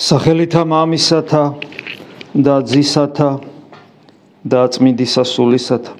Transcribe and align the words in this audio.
სახელითა 0.00 0.62
მამისათა 0.64 1.42
და 2.32 2.54
ძისათა 2.64 3.26
და 4.48 4.60
წმინდისა 4.72 5.24
სულისათა 5.28 5.92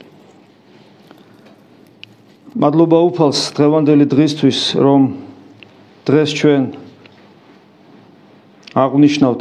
მადლობა 2.64 3.00
უფალს 3.10 3.42
დღევანდელი 3.60 4.06
დღისთვის 4.08 4.60
რომ 4.80 5.04
დღეს 6.08 6.32
ჩვენ 6.40 6.64
აღნიშნავთ 8.84 9.40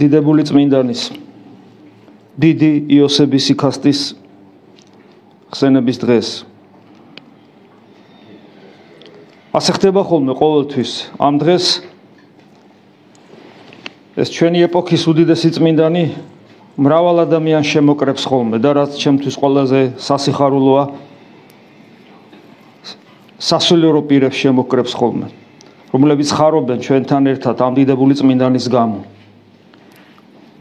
დიდებული 0.00 0.42
წმინდანის 0.48 1.02
დიდი 2.40 2.72
იოსების 2.96 3.44
იქასტის 3.52 4.00
ხსენების 5.52 5.96
დღეს. 6.00 6.28
ასე 9.52 9.70
ხდება 9.76 10.00
ხოლმე 10.08 10.32
ყოველთვის. 10.40 10.90
ამ 11.20 11.36
დღეს 11.42 11.89
ეს 14.20 14.28
ჩვენი 14.28 14.68
ეპოქის 14.68 15.08
უდიდესი 15.08 15.48
წმინდანი 15.56 16.04
მრავალ 16.76 17.24
ადამიანს 17.24 17.68
შემოკრებს 17.72 18.24
ხოლმე 18.28 18.60
და 18.60 18.70
რაც 18.76 19.00
ჩემთვის 19.00 19.34
ყველაზე 19.40 19.80
სასიხარულოა 19.96 20.84
სასულიერო 23.40 24.00
პირებს 24.04 24.36
შემოკრებს 24.44 24.92
ხოლმე 24.92 25.28
რომლებიც 25.90 26.30
ხარობენ 26.36 26.78
ჩვენთან 26.86 27.22
ერთად 27.34 27.56
ამ 27.66 27.74
დიდებული 27.74 28.14
წმინდანის 28.14 28.66
გამო. 28.70 29.02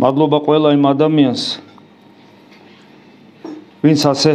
მადლობა 0.02 0.40
ყველა 0.48 0.70
იმ 0.74 0.84
ადამიანს 0.90 1.44
ვინც 3.84 4.02
ასე 4.10 4.32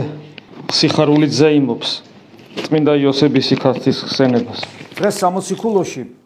სიხარულით 0.71 1.33
ზეიმობს 1.35 1.89
წმინდა 2.69 2.93
იოსების 3.03 3.45
სიკასტის 3.51 3.99
ხსენებას. 4.07 4.59
დღეს 4.95 5.15
60 5.19 5.59
ქულოში 5.59 6.24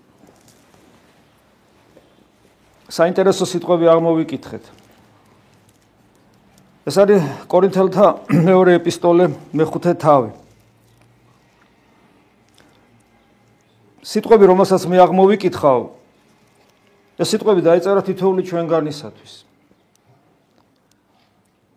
საინტერესო 2.89 3.45
სიტყვები 3.45 3.87
აღმოვიკითხეთ. 3.93 4.65
ეს 6.89 6.97
არის 6.97 7.21
კორინთელთა 7.53 8.07
მეორე 8.49 8.81
ეპისტოლე 8.81 9.29
მეხუთე 9.53 9.93
თავი. 10.01 10.31
სიტყვები, 14.09 14.45
რომელსაც 14.49 14.89
მე 14.89 14.97
აღმოვიკითხავ, 15.05 15.81
ეს 17.21 17.29
სიტყვები 17.29 17.61
დაიწერა 17.69 18.01
თითოეული 18.09 18.43
ჩვენგანისათვის. 18.49 19.33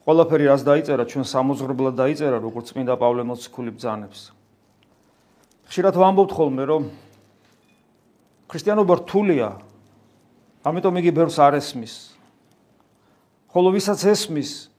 ყველაფერი 0.08 0.46
რას 0.48 0.64
დაიწერა, 0.64 1.04
ჩვენ 1.12 1.26
სამოზღრებლად 1.28 1.96
დაიწერა, 2.00 2.38
როგორც 2.40 2.72
წმინდა 2.72 2.96
პავლე 2.96 3.28
მოციქული 3.28 3.76
ბძანებს. 3.76 4.32
ხშირად 5.68 5.96
ვამბობთ 6.00 6.32
ხოლმე, 6.32 6.64
რომ 6.72 6.84
ქრისტიანობა 8.48 8.94
რთულია, 9.04 9.50
ამიტომ 10.62 10.96
იგი 11.02 11.12
ბევრს 11.18 11.38
არ 11.42 11.58
ესმის. 11.58 11.94
ხოლო 13.50 13.70
ვისაც 13.74 14.00
ესმის, 14.06 14.70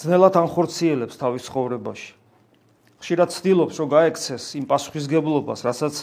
ძნელად 0.00 0.34
ანხორციელებს 0.40 1.20
თავის 1.20 1.44
ხოვრებაში. 1.52 2.12
ხშირად 2.98 3.28
ცდილობს, 3.30 3.74
რომ 3.78 3.88
გაექცეს 3.92 4.44
იმ 4.58 4.64
პასუხისგებლობას, 4.66 5.60
რასაც 5.62 5.94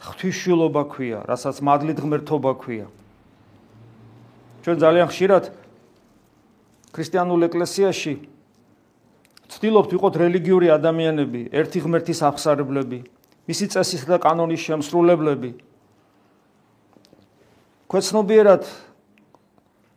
ღვთისმშილობა 0.00 0.82
ქვია, 0.88 1.18
რასაც 1.28 1.60
მადლით 1.60 1.98
ღმერთობა 2.00 2.52
ქვია. 2.56 2.86
ჩვენ 4.64 4.76
ძალიან 4.80 5.06
ხშირად 5.12 5.44
ქრისტიანულ 6.96 7.40
ეკლესიაში 7.48 8.14
ცდილობთ 9.50 9.90
ვიყოთ 9.98 10.14
რელიგიური 10.20 10.68
ადამიანები, 10.70 11.50
ერთი 11.52 11.78
ღმერთის 11.84 12.20
აღსარებლები, 12.22 12.98
მისი 13.50 13.66
წესის 13.74 14.06
და 14.06 14.16
კანონის 14.22 14.62
შემსრულებლები. 14.62 15.50
ქვეცნობიერად 17.90 18.68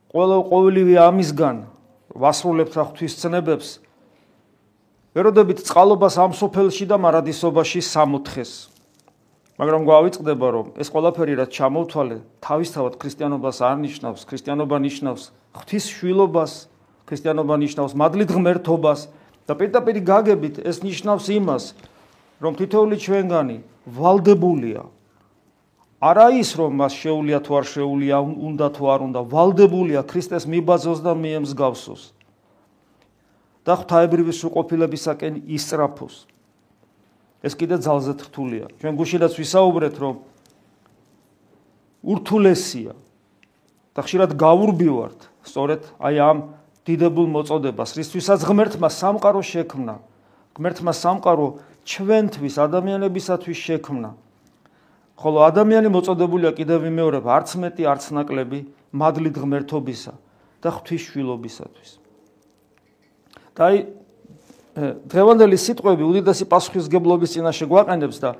ყოველ 0.09 0.42
ყოველივე 0.50 0.96
ამისგან 0.98 1.58
ვასრულებთ 2.18 2.74
რა 2.74 2.84
ღვთის 2.90 3.14
ცნებებს. 3.22 3.70
ვეროდებით 5.14 5.62
წყალობას 5.62 6.18
ამ 6.18 6.34
სოფელში 6.34 6.90
და 6.90 6.98
მარადისობაში 6.98 7.86
სამოთხეს. 7.86 8.74
მაგრამ 9.62 9.86
გვავიწყდება 9.86 10.48
რომ 10.58 10.68
ეს 10.82 10.90
ყველაფერი 10.90 11.34
რაც 11.38 11.50
ჩამოვთვალე 11.53 12.18
თავისთავად 12.42 12.94
ქრისტიანობას 12.98 13.58
არ 13.62 13.78
ნიშნავს 13.86 14.22
ქრისტიანობა 14.26 14.78
ნიშნავს 14.82 15.24
ღვთის 15.53 15.86
შვილობას 15.94 16.52
ქრისტიანობა 17.06 17.56
ნიშნავს 17.62 17.94
მადლით 17.94 18.30
ღმერთობას 18.34 19.00
და 19.46 19.53
პირდაპირ 19.53 20.02
გაგებით 20.02 20.56
ეს 20.66 20.82
ნიშნავს 20.82 21.26
იმას 21.38 21.64
რომ 22.42 22.53
თითოეული 22.58 22.98
ჩვენგანი 23.06 23.58
ვალდებულია 23.86 24.82
არა 26.03 26.28
ის 26.36 26.50
რომ 26.59 26.74
მას 26.84 26.94
შეუულია 27.00 27.40
თუ 27.47 27.52
არ 27.64 27.66
შეუულია 27.72 28.18
უნდა 28.19 28.68
თუ 28.75 28.84
არ 28.91 29.00
უნდა 29.08 29.22
ვალდებულია 29.24 30.02
ქრისტეს 30.03 30.44
მიბაძოს 30.52 31.00
და 31.00 31.16
მიემსგავსოს 31.16 32.03
და 33.64 33.74
ღვთაებრივი 33.80 34.34
სრულყოფილებისაკენ 34.36 35.34
ისწრაფოს 35.47 36.16
ეს 37.44 37.53
კიდე 37.59 37.80
ძალზე 37.84 38.12
რთულია. 38.19 38.66
ჩვენ 38.80 38.94
გუშინაც 39.00 39.34
ვისაუბრეთ 39.36 39.96
რომ 40.00 40.16
ურთულესია 42.03 42.94
და 43.96 44.00
ხშირად 44.03 44.31
გავურბივართ 44.40 45.20
სწორედ 45.44 45.81
აი 46.03 46.16
ამ 46.20 46.38
დიდებულ 46.84 47.28
მოწოდებას. 47.31 47.96
რისთვისაც 48.00 48.40
ღმერთმა 48.44 48.90
სამყარო 48.91 49.40
შექმნა 49.44 49.96
ღმერთმა 50.56 50.91
სამყარო 50.91 51.47
ჩვენთვის 51.88 52.56
ადამიანებისათვის 52.59 53.59
შექმნა 53.59 54.09
ხოლო 55.19 55.46
ადამიანი 55.50 55.90
მოწოდებულია 55.94 56.51
კიდევ 56.57 56.88
ვიმეორებ 56.88 57.25
არც 57.29 57.50
მეტი 57.62 57.84
არც 57.90 58.03
ნაკლები 58.18 58.59
მადლით 58.94 59.35
ღმერთობისა 59.38 60.13
და 60.63 60.69
ღვთისშვილობისათვის. 60.74 61.90
და 63.53 63.62
აი 63.69 63.78
დღევანდელი 64.73 65.57
სიტყვები 65.62 66.02
უდიდესი 66.02 66.50
პასუხისგებლობის 66.50 67.38
წინაშე 67.38 67.66
გვაყენებს 67.69 68.18
და 68.18 68.31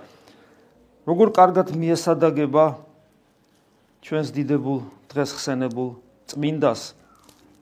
როგორ 1.06 1.29
კარგად 1.38 1.67
მიესადაგება 1.78 2.66
ჩვენს 4.01 4.29
დიდებულ 4.33 4.79
დღეს 5.13 5.29
ხსენებულ 5.38 5.89
წმინდას 6.33 6.81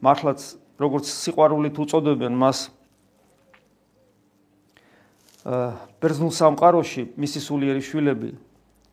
მართლაც 0.00 0.40
როგორც 0.80 1.04
სიყვარულით 1.04 1.76
უწოდებენ 1.84 2.32
მას 2.32 2.72
აა 5.44 5.68
ბერძნულ 6.00 6.32
სამყაროში 6.32 7.02
მისი 7.18 7.40
სულიერი 7.44 7.82
შვილები 7.84 8.30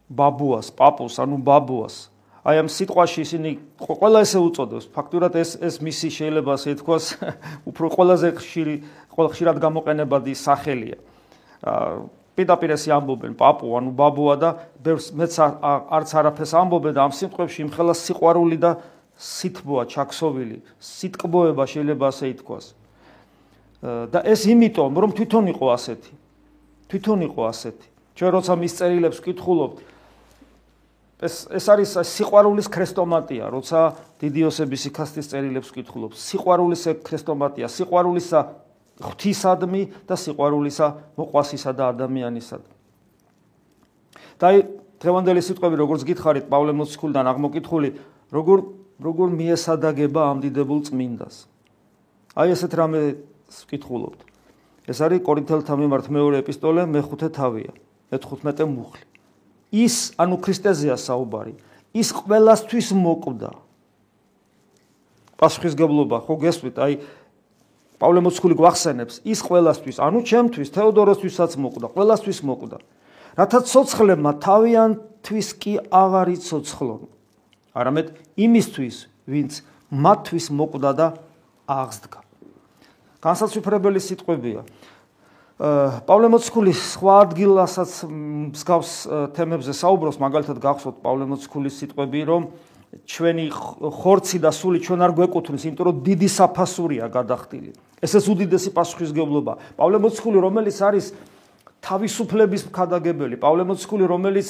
ბაბუას, 0.10 0.74
პაპუს, 0.74 1.22
ანუ 1.22 1.38
ბაბუას. 1.46 2.10
აი 2.44 2.56
ამ 2.66 2.70
სიტყვაში 2.72 3.20
ისინი 3.22 3.50
ყველა 3.78 4.20
ესე 4.26 4.40
უწოდებს. 4.42 4.86
ფაქტურად 4.90 5.34
ეს 5.38 5.60
ეს 5.62 5.76
მისი 5.86 6.10
შეიძლება 6.10 6.52
ასე 6.58 6.82
თქვას, 6.82 7.06
უფრო 7.70 7.86
ყველაზე 7.94 8.28
ხშირი, 8.42 8.76
ყველა 9.14 9.30
ხშირად 9.34 9.58
გამოყენებადი 9.62 10.34
სახელია. 10.34 10.98
აა 11.62 12.20
პირდაპირ 12.40 12.72
ესე 12.80 12.96
ამბობენ 12.96 13.36
პაპუ, 13.36 13.68
ანუ 13.76 13.92
ბაბუა 14.00 14.36
და 14.40 14.50
მეც 14.88 15.34
არც 15.44 16.10
არაფერს 16.16 16.54
ამბობენ 16.56 16.94
და 16.96 17.02
ამ 17.04 17.12
სიტყვებში 17.12 17.60
იმხელა 17.68 17.94
სიყვარული 18.00 18.58
და 18.64 18.72
სითბოა 19.20 19.84
ჩაქსოვილი, 19.92 20.58
სიტკბოება 20.80 21.64
შეიძლება 21.68 22.06
ასე 22.08 22.26
ითქვას. 22.40 22.66
და 23.84 24.20
ეს 24.24 24.48
იმიტომ, 24.48 24.92
რომ 24.96 25.12
თვითონ 25.16 25.46
იყო 25.56 25.66
ასეთი. 25.76 26.14
თვითონ 26.88 27.20
იყო 27.28 27.42
ასეთი. 27.52 27.88
ჩვენ 28.16 28.30
როცა 28.36 28.54
მის 28.60 28.74
წერილებს 28.80 29.20
ვკითხულობთ, 29.20 29.78
ეს 31.20 31.36
ეს 31.52 31.66
არის 31.68 31.90
სიყვარულის 32.00 32.68
ქრესტომატია, 32.72 33.52
როცა 33.52 33.80
დიდი 34.24 34.40
იოსების 34.48 34.82
იქასტის 34.88 35.30
წერილებს 35.32 35.70
ვკითხულობ. 35.72 36.12
სიყვარულის 36.16 36.84
ქრესტომატია, 37.04 37.68
სიყვარულისა 37.68 38.40
ღვთისადმი 39.04 39.82
და 40.08 40.16
სიყვარულისა 40.16 40.88
მოყვასისა 41.20 41.72
და 41.76 41.84
ადამიანისადმი. 41.92 42.74
და 44.40 44.48
დღევანდელი 45.00 45.42
სიტყვები, 45.44 45.76
როგორც 45.80 46.02
გითხარით, 46.08 46.46
პავლე 46.48 46.72
მოციქულიდან 46.76 47.26
აღმოკითხული, 47.28 47.90
როგორ 48.32 48.58
როგორ 49.00 49.28
მიესადაგება 49.32 50.22
ამ 50.32 50.38
დიდებულ 50.44 50.80
წმინდას. 50.92 51.36
აი 52.36 52.48
ესეთ 52.52 52.74
რამე 52.76 53.02
ვკითხულობთ. 53.48 54.20
ეს 54.92 55.00
არის 55.00 55.24
კორინთელთა 55.24 55.74
მიმართ 55.80 56.06
მეორე 56.12 56.36
ეპისტოლე, 56.44 56.84
მეხუთე 56.84 57.28
თავია, 57.32 57.72
მე-15 58.12 58.68
მუხლი. 58.68 59.09
ის 59.72 59.96
ანუ 60.18 60.38
ქრისტეზეა 60.44 60.98
საუბარი 60.98 61.54
ის 61.94 62.10
ყველასთვის 62.14 62.88
მოკვდა. 62.94 63.52
პასუხისგებლობა 65.40 66.18
ხო 66.26 66.36
გესვით 66.44 66.78
აი 66.84 66.94
პავლე 68.00 68.20
მოციქული 68.26 68.56
გვახსენებს 68.60 69.22
ის 69.24 69.40
ყველასთვის 69.46 69.98
ანუ 70.04 70.20
ჩემთვის 70.30 70.70
თეოდოროსთვისაც 70.76 71.52
მოკვდა 71.60 71.88
ყველასთვის 71.96 72.40
მოკვდა. 72.44 72.78
რათა 73.40 73.60
ცოცხლებმა 73.72 74.32
თავიანთვის 74.44 75.48
კი 75.62 75.74
აღარ 75.94 76.28
იცოცხლონ 76.36 77.02
არამედ 77.78 78.08
იმისთვის 78.36 78.96
ვინც 79.30 79.52
მათთვის 79.94 80.46
მოკვდა 80.60 80.92
და 81.00 81.08
აღსდგა 81.70 82.20
განსაცვიფრებელი 83.24 84.02
სიტყვებია 84.04 84.66
პავლე 85.60 86.28
მოციქულის 86.32 86.80
სხვა 86.96 87.14
ადგილასაც 87.28 87.92
მსგავს 88.08 88.92
თემებზე 89.36 89.74
საუბრობს, 89.76 90.18
მაგალითად 90.24 90.58
გახსოვთ 90.64 90.98
პავლე 91.04 91.26
მოციქულის 91.36 91.80
სიტყვები, 91.84 92.22
რომ 92.32 92.46
ჩვენი 93.04 93.46
ხორცი 93.52 94.40
და 94.40 94.52
სული 94.56 94.80
ჩვენ 94.80 95.04
არ 95.04 95.12
გვეკუთვნის, 95.20 95.68
იმიტომ 95.68 95.86
რომ 95.92 95.98
დიდი 96.08 96.30
საფასურია 96.32 97.06
გადახდილი. 97.12 97.76
ესეც 98.00 98.24
უდიდესი 98.32 98.72
პასუხისგებლობა. 98.72 99.54
პავლე 99.76 99.98
მოციქული, 100.00 100.38
რომელიც 100.40 100.78
არის 100.80 101.06
თავისუფლების 101.84 102.62
მქადაგებელი, 102.72 103.36
პავლე 103.44 103.64
მოციქული, 103.68 104.04
რომელიც 104.08 104.48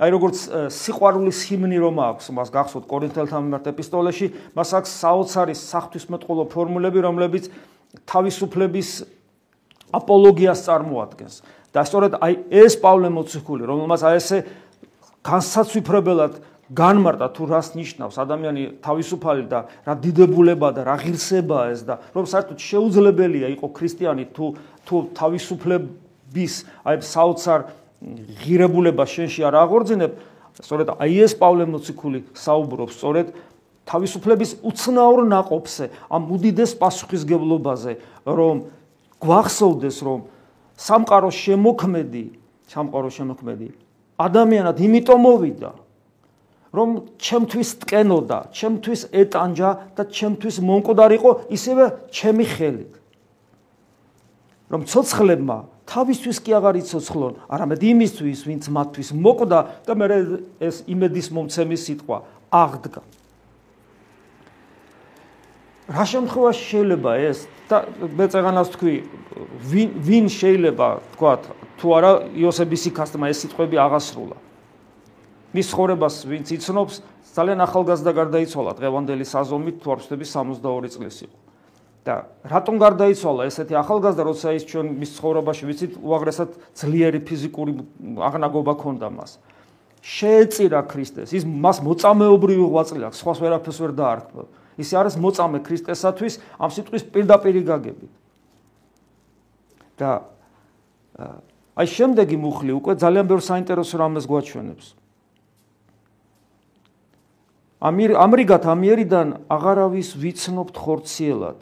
აი 0.00 0.08
როგორც 0.12 0.36
სიყვარულის 0.72 1.38
ჰიმნი 1.52 1.78
რომ 1.84 1.96
აქვს, 2.00 2.26
მას 2.32 2.48
გახსოვთ 2.52 2.84
კორინთელთა 2.88 3.36
მიმართ 3.44 3.64
ეპისტოლეში, 3.76 4.26
მას 4.56 4.68
აქვს 4.76 4.90
საოცარი 5.04 5.54
საფრთხისმეტყველო 5.56 6.44
ფორმულები, 6.52 7.00
რომლებიც 7.00 7.44
თავისუფლების 8.04 8.88
აპოლოგიას 9.92 10.60
წარმოადგენს. 10.66 11.36
და 11.76 11.84
სწორედ 11.84 12.12
აი 12.24 12.34
ეს 12.48 12.74
პავლე 12.80 13.12
მოციქული, 13.12 13.68
რომელმაც 13.68 14.00
აი 14.00 14.16
ესე 14.16 14.38
განსაცვიფრებელად 15.20 16.40
განმარტა 16.72 17.26
თუ 17.36 17.42
რას 17.52 17.76
ნიშნავს 17.76 18.16
ადამიანი 18.16 18.62
თავისუფალი 18.80 19.44
და 19.46 19.68
რა 19.84 19.94
დიდებულება 20.00 20.68
და 20.72 20.82
რა 20.88 20.96
ღირსებაა 21.04 21.66
ეს 21.76 21.82
და 21.84 21.94
რომ 22.16 22.24
საერთოდ 22.26 22.58
შეუძლებელია 22.58 23.48
იყო 23.54 23.66
ქრისტიანი 23.76 24.24
თუ 24.34 24.46
თუ 24.88 24.96
თავისუფლების 25.14 26.54
აი 26.88 26.96
საოცარ 27.06 27.60
ღირებულება 28.40 29.04
შენში 29.04 29.40
არ 29.46 29.54
აღორძინებ 29.62 30.12
სწორედ 30.58 30.88
აი 30.96 31.12
ეს 31.22 31.32
პავლე 31.38 31.64
მოციქული 31.70 32.18
საუბრობს 32.34 32.94
სწორედ 32.98 33.26
თავისუფლების 33.86 34.50
უცნაურ 34.66 35.22
ناقობზე, 35.30 35.84
ამ 36.10 36.22
უდიდეს 36.34 36.74
პასუხისგებლობაზე, 36.80 37.92
რომ 38.26 38.56
გვახსოვდეს 39.22 39.96
რომ 40.06 40.20
სამყაროს 40.76 41.36
შემოქმედი 41.46 42.24
სამყაროს 42.72 43.14
შემოქმედი 43.16 43.68
ადამიანად 44.16 44.76
იმიტომ 44.86 45.20
მოვიდა 45.26 45.70
რომ 46.76 46.90
ჩემთვის 47.16 47.68
ტკენოდა, 47.80 48.38
ჩემთვის 48.52 49.00
ეტანჯა 49.08 49.70
და 49.96 50.02
ჩემთვის 50.12 50.56
მონკვდარიყო 50.60 51.30
ისევე 51.48 51.84
ჩემი 52.12 52.44
ხელით. 52.44 52.92
რომ 54.66 54.80
ცოცხლებმა 54.84 55.58
თავისთვის 55.86 56.36
კი 56.42 56.50
აღარ 56.58 56.74
იცოცხლონ, 56.82 57.34
არამედ 57.46 57.80
იმისთვის, 57.86 58.38
ვინც 58.50 58.64
მათთვის 58.76 59.08
მოკვდა 59.14 59.60
და 59.86 59.92
მე 59.94 60.06
ეს 60.58 60.82
იმედის 60.90 61.26
მომცემის 61.30 61.80
სიტყვა 61.86 62.16
აღდგა. 62.50 63.00
რა 65.86 66.04
შემთხვევაში 66.10 66.62
შეიძლება 66.66 67.12
ეს? 67.22 67.46
და 67.66 67.82
მე 68.14 68.26
წეგანას 68.30 68.68
თქვი 68.74 68.94
ვინ 69.70 69.90
ვინ 70.06 70.26
შეიძლება 70.30 70.88
თქვა 71.14 71.32
თუ 71.78 71.86
არა 71.98 72.10
იოსების 72.38 72.82
იქასტმა 72.90 73.26
ეს 73.30 73.38
სიტყვები 73.42 73.76
აღასრულა. 73.86 74.36
მის 75.54 75.68
ხორებას 75.74 76.14
ვინც 76.30 76.46
იცნობს 76.58 76.94
ძალიან 77.36 77.60
ახალგაზრდა 77.66 78.12
გარდაიცვალა 78.18 78.72
დღევანდელი 78.78 79.24
საზომით 79.26 79.76
თუ 79.82 79.88
არ 79.94 79.98
ვშტები 80.02 80.24
62 80.26 80.90
წლის 80.94 81.16
იყო. 81.26 81.36
და 82.06 82.14
რატომ 82.46 82.74
გარდაიცვალა 82.78 83.42
ესეთი 83.50 83.74
ახალგაზრდა 83.82 84.22
როცა 84.30 84.48
ის 84.54 84.64
ჩვენ 84.70 84.86
მის 84.94 85.10
ცხოვრებაში 85.18 85.62
ვიცით 85.66 85.92
უაღრესად 85.98 86.50
ძლიერი 86.78 87.20
ფიზიკური 87.26 87.72
აღნაგობა 88.22 88.72
ჰქონდა 88.78 89.06
მას. 89.10 89.30
შეეწირა 90.06 90.80
ქრისტეს 90.86 91.34
ის 91.34 91.42
მას 91.42 91.82
მოწამეობრივი 91.82 92.62
ღვაწლი 92.62 93.02
აქვს 93.10 93.18
სხვას 93.22 93.38
ვერაფერს 93.42 93.78
ვერ 93.82 93.92
დაარქმევ 93.98 94.46
ის 94.76 94.88
არის 94.92 95.14
მოწამე 95.16 95.58
ქრისტესათვის 95.64 96.34
ამ 96.60 96.70
სიტყვის 96.70 97.02
პირდაპირი 97.12 97.62
გაგებით. 97.64 98.12
და 99.96 100.10
აი 101.76 101.86
შემდეგი 101.88 102.36
მუხლი 102.36 102.72
უკვე 102.76 102.92
ძალიან 103.00 103.24
ბევრ 103.28 103.40
საინტერესო 103.40 103.96
რამეს 103.96 104.24
გვაჩვენებს. 104.28 104.86
ამირ 107.80 108.10
ამრიგად 108.16 108.64
ამიერიდან 108.64 109.28
აღარავის 109.48 110.08
ვიცნობთ 110.16 110.76
ხორციელად. 110.76 111.58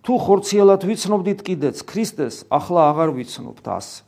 თუ 0.00 0.12
ხორციელად 0.16 0.80
ვიცნობდით 0.84 1.40
კიდეც 1.44 1.76
ქრისტეს 1.84 2.48
ახლა 2.48 2.80
აღარ 2.92 3.10
ვიცნობთ 3.16 3.64
ას. 3.68 4.04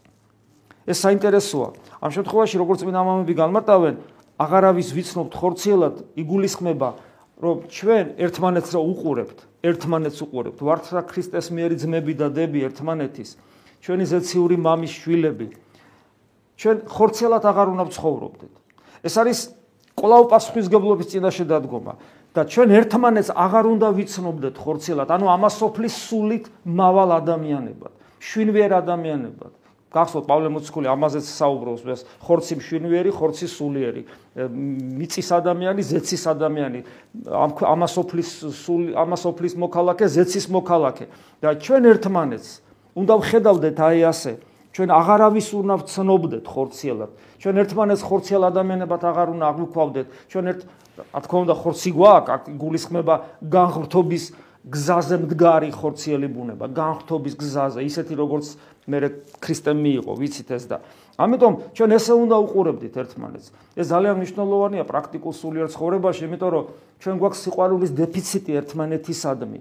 ეს 0.89 0.99
საინტერესოა. 1.05 1.69
ამ 2.01 2.11
შემთხვევაში 2.13 2.57
როგორც 2.61 2.81
წინა 2.85 3.01
მამები 3.05 3.35
განმარტავენ 3.37 3.95
აღარავის 4.41 4.89
ვიცნობთ 4.97 5.33
ხორციელად 5.37 5.95
იგულისხმება 6.17 6.89
რომ 7.43 7.57
ჩვენ 7.67 8.07
ერთმანეთს 8.23 8.71
რა 8.71 8.81
უყურებთ? 8.87 9.39
ერთმანეთს 9.67 10.19
უყურებთ. 10.23 10.59
ვართ 10.63 10.85
რა 10.95 11.03
ქრისტეს 11.11 11.51
მიერი 11.51 11.77
ძმები 11.83 12.15
და 12.15 12.27
დები 12.31 12.59
ერთმანეთის? 12.71 13.31
ჩვენი 13.83 14.05
ზეციური 14.07 14.57
მამის 14.63 14.93
შვილები. 15.03 15.49
ჩვენ 16.55 16.77
ხორციელად 16.87 17.43
აღარ 17.43 17.69
უნდა 17.75 17.85
ვცხოვრობდეთ. 17.91 18.53
ეს 19.03 19.15
არის 19.19 19.39
კვლავ 19.99 20.23
პასუხისგებლობის 20.31 21.07
წინაშე 21.11 21.45
დადგომა. 21.51 21.95
და 22.33 22.49
ჩვენ 22.49 22.69
ერთმანეთს 22.81 23.31
აღარ 23.37 23.65
უნდა 23.77 23.89
ვიცნობდეთ 23.93 24.57
ხორცელად, 24.57 25.09
ანუ 25.13 25.27
ამასოფლის 25.37 25.95
სულით 26.09 26.45
მავალ 26.65 27.11
ადამიანებად, 27.21 27.93
შვინვიერ 28.25 28.73
ადამიანებად. 28.81 29.53
გახსოვთ 29.93 30.25
პავლე 30.27 30.49
მოციქული 30.53 30.89
ამაზეც 30.89 31.27
საუბრობს, 31.29 31.83
ეს 31.93 32.03
ხორცი 32.25 32.55
შვინვიერი, 32.65 33.11
ხორცი 33.13 33.47
სულიერი, 33.53 34.03
მიწის 34.99 35.29
ადამიანი, 35.37 35.83
ზეცის 35.85 36.25
ადამიანი, 36.33 36.81
ამასოფლის 37.73 38.31
სული, 38.57 38.97
ამასოფლის 38.97 39.55
მოქალაქე, 39.61 40.05
ზეცის 40.09 40.49
მოქალაქე 40.49 41.05
და 41.45 41.49
ჩვენ 41.61 41.83
ერთმანეთს 41.93 42.51
უნდა 42.97 43.15
ვხედავდეთ 43.21 43.77
აი 43.79 44.01
ასე 44.09 44.33
ჩვენ 44.73 44.89
აღარავის 44.89 45.49
უნდა 45.53 45.75
ვცნობდეთ 45.85 46.45
ხორციელად. 46.49 47.11
ჩვენ 47.45 47.55
ერთმანეთს 47.61 48.03
ხორციელ 48.09 48.43
ადამიანებად 48.49 49.03
აღარ 49.05 49.29
უნდა 49.37 49.45
აღვქვავდეთ. 49.53 50.07
ჩვენ 50.33 50.45
ერთ 50.49 50.61
რა 51.13 51.21
თქმა 51.25 51.39
უნდა 51.45 51.55
ხორცი 51.61 51.91
გვაქვს, 51.93 52.49
გულისხმება 52.57 53.15
განღრთობის 53.53 54.25
გზაზე 54.63 55.17
მდგარი 55.27 55.71
ხორციელი 55.75 56.29
ბუნება, 56.31 56.71
განღრთობის 56.71 57.35
გზაზე, 57.35 57.83
ისეთი 57.83 58.15
როგორც 58.15 58.47
მე 58.87 58.99
ქრისტემ 59.43 59.79
მიიღო, 59.83 60.13
ვიცით 60.23 60.51
ეს 60.55 60.65
და 60.71 60.77
ამიტომ 61.19 61.53
ჩვენ 61.75 61.91
ესე 61.99 62.15
უნდა 62.15 62.37
უყურებდით 62.47 62.95
ერთმანეთს. 63.03 63.47
ეს 63.77 63.87
ძალიან 63.91 64.15
მნიშვნელოვანია 64.23 64.85
პრაქტიკულ 64.87 65.33
სულიერ 65.35 65.69
ცხოვრებაში, 65.75 66.23
იმიტომ 66.27 66.51
რომ 66.55 66.65
ჩვენ 67.03 67.17
გვაქვს 67.21 67.43
სიყვარულის 67.43 67.91
დეფიციტი 67.99 68.53
ერთმანეთისადმი. 68.63 69.61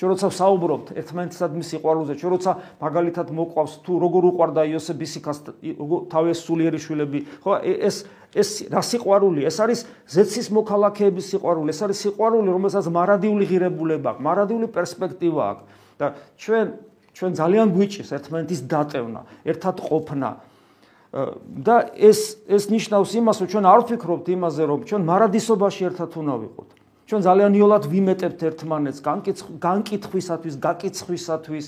ჩვენ 0.00 0.16
როცა 0.16 0.28
საუბრობთ 0.32 0.86
ერთმანეთსადმი 0.96 1.64
სიყვარულზე, 1.68 2.14
ჩვენ 2.16 2.32
როცა 2.32 2.52
მაგალითად 2.80 3.26
მოყვავს 3.36 3.72
თუ 3.84 3.92
როგორ 4.00 4.22
უყვარდა 4.32 4.62
იოსების 4.72 5.12
იქას 5.20 5.38
თავის 6.08 6.38
სულიერი 6.40 6.80
შვილები, 6.80 7.18
ხო 7.44 7.52
ეს 7.60 7.96
ეს 8.32 8.48
რა 8.72 8.80
სიყვარული, 8.80 9.44
ეს 9.44 9.56
არის 9.60 9.84
ზეცის 10.08 10.48
მოქალაქეების 10.56 11.24
სიყვარული, 11.34 11.68
ეს 11.68 11.80
არის 11.84 11.98
სიყვარული, 12.00 12.48
რომელსაც 12.48 12.84
მარადიული 12.88 13.44
ღირებულება 13.44 14.08
აქვს, 14.16 14.24
მარადიული 14.24 14.66
პერსპექტივა 14.72 15.42
აქვს. 15.52 15.64
და 16.00 16.06
ჩვენ 16.40 16.66
ჩვენ 17.12 17.32
ძალიან 17.36 17.66
გვიჭირს 17.76 18.10
ერთმანეთის 18.16 18.60
დატევნა, 18.72 19.20
ერთად 19.44 19.76
ყოფნა. 19.84 20.30
და 21.12 21.76
ეს 21.92 22.40
ეს 22.48 22.70
ნიშნავს 22.70 23.10
იმას, 23.20 23.36
რომ 23.42 23.48
ჩვენ 23.52 23.64
არ 23.66 23.80
ვფიქრობთ 23.84 24.26
იმაზე, 24.30 24.62
რომ 24.64 24.80
ჩვენ 24.88 25.02
მარადისობაში 25.10 25.82
ერთად 25.90 26.10
უნდა 26.16 26.34
ვიყოთ. 26.40 26.79
ჩვენ 27.10 27.22
ძალიან 27.26 27.52
იოლად 27.58 27.84
ვიმეტებთ 27.90 28.40
ერთმანეთს 28.54 29.00
განკითხვისათვის, 29.58 30.54
გაკიცხვისათვის, 30.62 31.64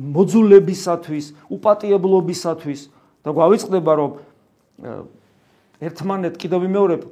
მოძულებისათვის, 0.00 1.26
უპატიებლობისათვის 1.46 2.80
და 3.22 3.30
გვავიწყდება 3.30 3.92
რომ 4.00 4.10
ერთმანეთ 5.78 6.34
კიდევ 6.42 6.58
ვიმეორებ 6.66 7.02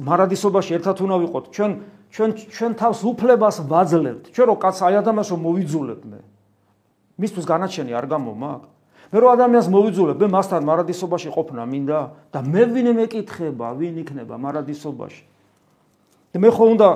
მარადისობაში 0.00 0.72
ერთად 0.80 0.96
უნდა 1.04 1.16
ვიყოთ. 1.28 1.44
ჩვენ 1.52 1.70
ჩვენ 2.08 2.30
ჩვენ 2.56 2.72
თავს 2.80 2.98
უფლებას 3.04 3.56
ვაძლევთ. 3.68 4.24
ჩვენ 4.32 4.46
რო 4.48 4.56
კაც 4.56 4.76
აი 4.80 4.94
ადამიანს 5.04 5.28
რომ 5.28 5.40
მოვიძულებ 5.44 6.00
მე. 6.08 6.20
მისთვის 7.20 7.44
განაჩენი 7.52 7.92
არ 7.92 8.06
გამომაკ. 8.08 8.62
მე 9.12 9.18
რო 9.20 9.28
ადამიანს 9.36 9.68
მოვიძულებ, 9.68 10.16
მე 10.24 10.26
მასთან 10.32 10.62
მარადისობაში 10.64 11.28
ყოფნა 11.36 11.62
მინდა 11.68 11.98
და 12.32 12.38
მე 12.48 12.62
ვინ 12.72 12.88
მეკითხება, 12.96 13.68
ვინ 13.76 13.94
იქნება 14.04 14.34
მარადისობაში. 14.40 15.22
და 16.32 16.36
მე 16.42 16.50
ხო 16.52 16.64
უნდა 16.76 16.88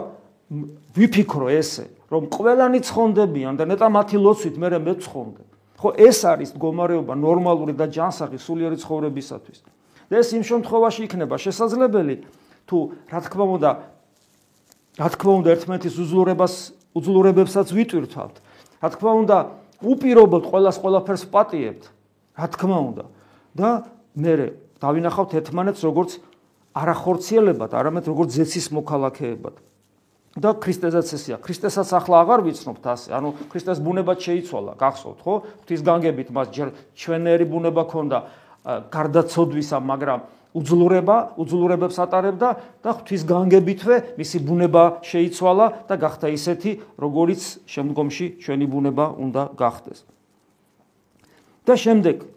ვიფიქრო 0.92 1.48
ესე, 1.56 1.88
რომ 2.12 2.28
ყველანი 2.28 2.80
ცხონდებიან 2.84 3.56
და 3.56 3.64
ნეტა 3.64 3.88
მათი 3.88 4.16
ლოცვით 4.20 4.56
მე 4.60 4.68
მე 4.76 4.92
ცხონდებ. 5.00 5.48
ხო 5.80 5.88
ეს 5.98 6.18
არის 6.28 6.50
მდგომარეობა 6.54 7.14
ნორმალური 7.16 7.72
და 7.74 7.88
ჯანსაღი 7.88 8.38
სულიერი 8.38 8.76
ცხოვრებისათვის. 8.78 9.58
და 10.12 10.14
ეს 10.20 10.28
იმ 10.36 10.42
შემთხვევაში 10.44 11.00
იქნება 11.08 11.40
შესაძლებელი 11.40 12.16
თუ 12.68 12.78
რა 13.08 13.20
თქმა 13.24 13.44
უნდა 13.56 13.70
რა 15.00 15.08
თქმა 15.08 15.32
უნდა 15.40 15.48
ერთმანეთის 15.56 15.94
უძლურებას 16.04 16.54
უძლურებებსაც 16.92 17.66
ვიტვირთვავთ. 17.72 18.36
რა 18.84 18.88
თქმა 18.92 19.12
უნდა 19.24 19.36
უპირობოდ 19.80 20.42
ყოველას 20.52 20.76
ყველაფერს 20.84 21.24
პატიებთ. 21.32 21.84
რა 22.36 22.46
თქმა 22.52 22.78
უნდა 22.92 23.04
და 23.56 23.68
მე 24.12 24.32
დავინახავთ 24.82 25.30
ერთმანეთს 25.40 25.82
როგორც 25.88 26.10
არახორციელებად, 26.72 27.70
არამედ 27.76 28.04
როგორც 28.08 28.30
ზეცის 28.38 28.72
მოქალაქეებად. 28.72 29.56
და 30.32 30.56
ქრისტესაც 30.56 31.12
ესია. 31.12 31.36
ქრისტესაც 31.36 31.92
ახლა 31.92 32.24
აღარ 32.24 32.40
ვიცნობთ 32.48 32.84
ასე. 32.88 33.08
ანუ 33.12 33.28
ქრისტეს 33.52 33.78
ბუნება 33.84 34.16
შეიცვალა, 34.16 34.72
გახსოვთ, 34.80 35.18
ხო? 35.20 35.34
ღვთის 35.60 35.80
განგებით 35.84 36.28
მას 36.32 36.48
ჯერ 36.48 36.68
ჩვენერი 36.96 37.44
ბუნება 37.52 37.84
ქონდა 37.84 38.18
გარდაცოდვისა, 38.64 39.76
მაგრამ 39.84 40.20
უძლურება, 40.56 41.16
უძლურებებს 41.36 41.96
ატარებდა 42.00 42.48
და 42.80 42.90
ღვთის 42.96 43.22
განგებითვე 43.28 44.16
მისი 44.16 44.38
ბუნება 44.40 45.04
შეიცვალა 45.04 45.66
და 45.88 45.94
გახდა 46.00 46.32
ისეთი, 46.32 46.70
როგორიც 46.96 47.42
შემდგომში 47.68 48.26
ჩვენი 48.40 48.66
ბუნება 48.72 49.04
უნდა 49.20 49.42
გახდეს. 49.52 50.04
და 51.62 51.76
შემდეგ 51.76 52.31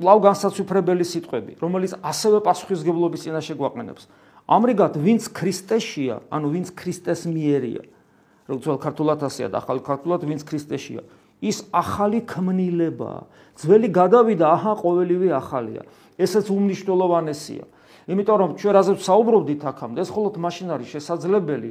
ლავ 0.00 0.18
განსაცვიფრებელი 0.24 1.04
სიტყვები, 1.04 1.52
რომელიც 1.60 1.92
ასევე 2.00 2.40
პასუხისგებლობის 2.44 3.24
წინაშე 3.28 3.54
გვაყენებს. 3.60 4.08
ამრიგად, 4.48 4.96
ვინც 4.96 5.28
ქრისტეშია, 5.30 6.24
ანუ 6.32 6.46
ვინც 6.50 6.68
ქრისტეს 6.74 7.28
მიერია, 7.28 7.84
როგორც 8.48 8.80
ქართულად 8.80 9.20
ასეა 9.28 9.48
და 9.52 9.60
ახალ 9.60 9.78
ქართულად 9.84 10.24
ვინც 10.24 10.42
ქრისტეშია, 10.48 11.04
ის 11.40 11.64
ახალი 11.72 12.20
ქმნილება. 12.24 13.28
ძველი 13.60 13.88
გადავიდა, 13.92 14.46
აჰა, 14.56 14.72
ყოველივე 14.80 15.28
ახალია. 15.36 15.82
ესეც 16.20 16.52
უმნიშვნელოვანესია. 16.52 17.64
იმიტომ 18.10 18.36
რომ 18.40 18.50
ჩვენ 18.60 18.72
რაზეც 18.76 18.98
საუბრობდით 19.06 19.62
აქამდე, 19.64 19.98
ეს 20.04 20.10
მხოლოდ 20.10 20.34
მაშინ 20.36 20.68
არის 20.76 20.88
შესაძლებელი. 20.96 21.70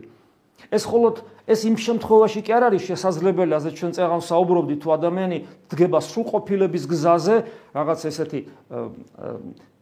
ეს 0.68 0.84
მხოლოდ 0.86 1.16
ეს 1.50 1.60
იმ 1.66 1.76
შემთხვევაში 1.80 2.40
კი 2.46 2.52
არ 2.54 2.64
არის 2.70 2.84
შესაძლებელი, 2.90 3.52
ასე 3.58 3.70
ჩვენ 3.80 3.92
წეგან 3.96 4.22
საუბრობდით, 4.22 4.80
თუ 4.84 4.90
ადამიანი 5.00 5.38
დგება 5.72 6.00
სრულყოფილების 6.04 6.84
გზაზე, 6.90 7.36
რაღაც 7.74 8.00
ესეთი 8.06 8.40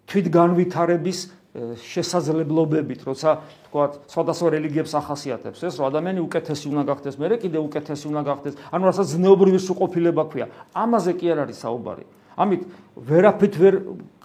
თვითგანვითარების 0.08 1.20
შესაძლებლობებით, 1.58 3.02
როცა 3.04 3.30
თქვათ, 3.68 3.92
სხვადასხვა 4.14 4.48
რელიგიებს 4.56 4.94
ახასიათებს 4.94 5.60
ეს, 5.66 5.74
რომ 5.82 5.86
ადამიანი 5.90 6.20
უკეთესი 6.22 6.66
უნდა 6.70 6.84
გახდეს, 6.86 7.16
მე 7.18 7.28
კიდე 7.42 7.60
უკეთესი 7.66 8.06
უნდა 8.14 8.22
გახდეს, 8.30 8.54
ანუ 8.72 8.84
რასაც 8.88 9.08
ზნეობრივი 9.18 9.60
სრულყოფილება 9.66 10.24
ქვია. 10.30 10.48
ამაზე 10.78 11.12
კი 11.18 11.26
არ 11.34 11.40
არის 11.50 11.58
საუბარი. 11.66 12.06
ამით 12.38 12.62
ვერაფრით 12.94 13.56
ვერ 13.58 13.76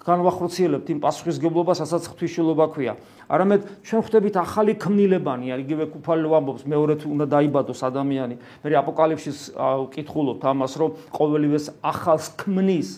განვახორციელებთ 0.03 0.87
იმ 0.93 0.99
პასუხისგებლობას, 0.99 1.77
რასაც 1.83 2.03
ღვთისმშობლობა 2.11 2.65
ქვია. 2.75 2.93
არამედ 3.31 3.61
ჩვენ 3.87 4.01
ხვდებით 4.03 4.35
ახალი 4.35 4.73
ქმნილებანი, 4.75 5.47
იგივე 5.63 5.85
კუფალო 5.95 6.29
ამბობს, 6.43 6.63
მეორე 6.67 6.93
თუ 6.99 7.07
უნდა 7.15 7.25
დაიბადოს 7.31 7.79
ადამიანი. 7.87 8.35
მე 8.63 8.75
აპოკალიფსის 8.83 9.39
ვკითხულობთ 9.55 10.43
ამას, 10.43 10.73
რომ 10.75 10.89
ყოველივეს 11.15 11.65
ახალს 11.79 12.27
ქმნის. 12.35 12.89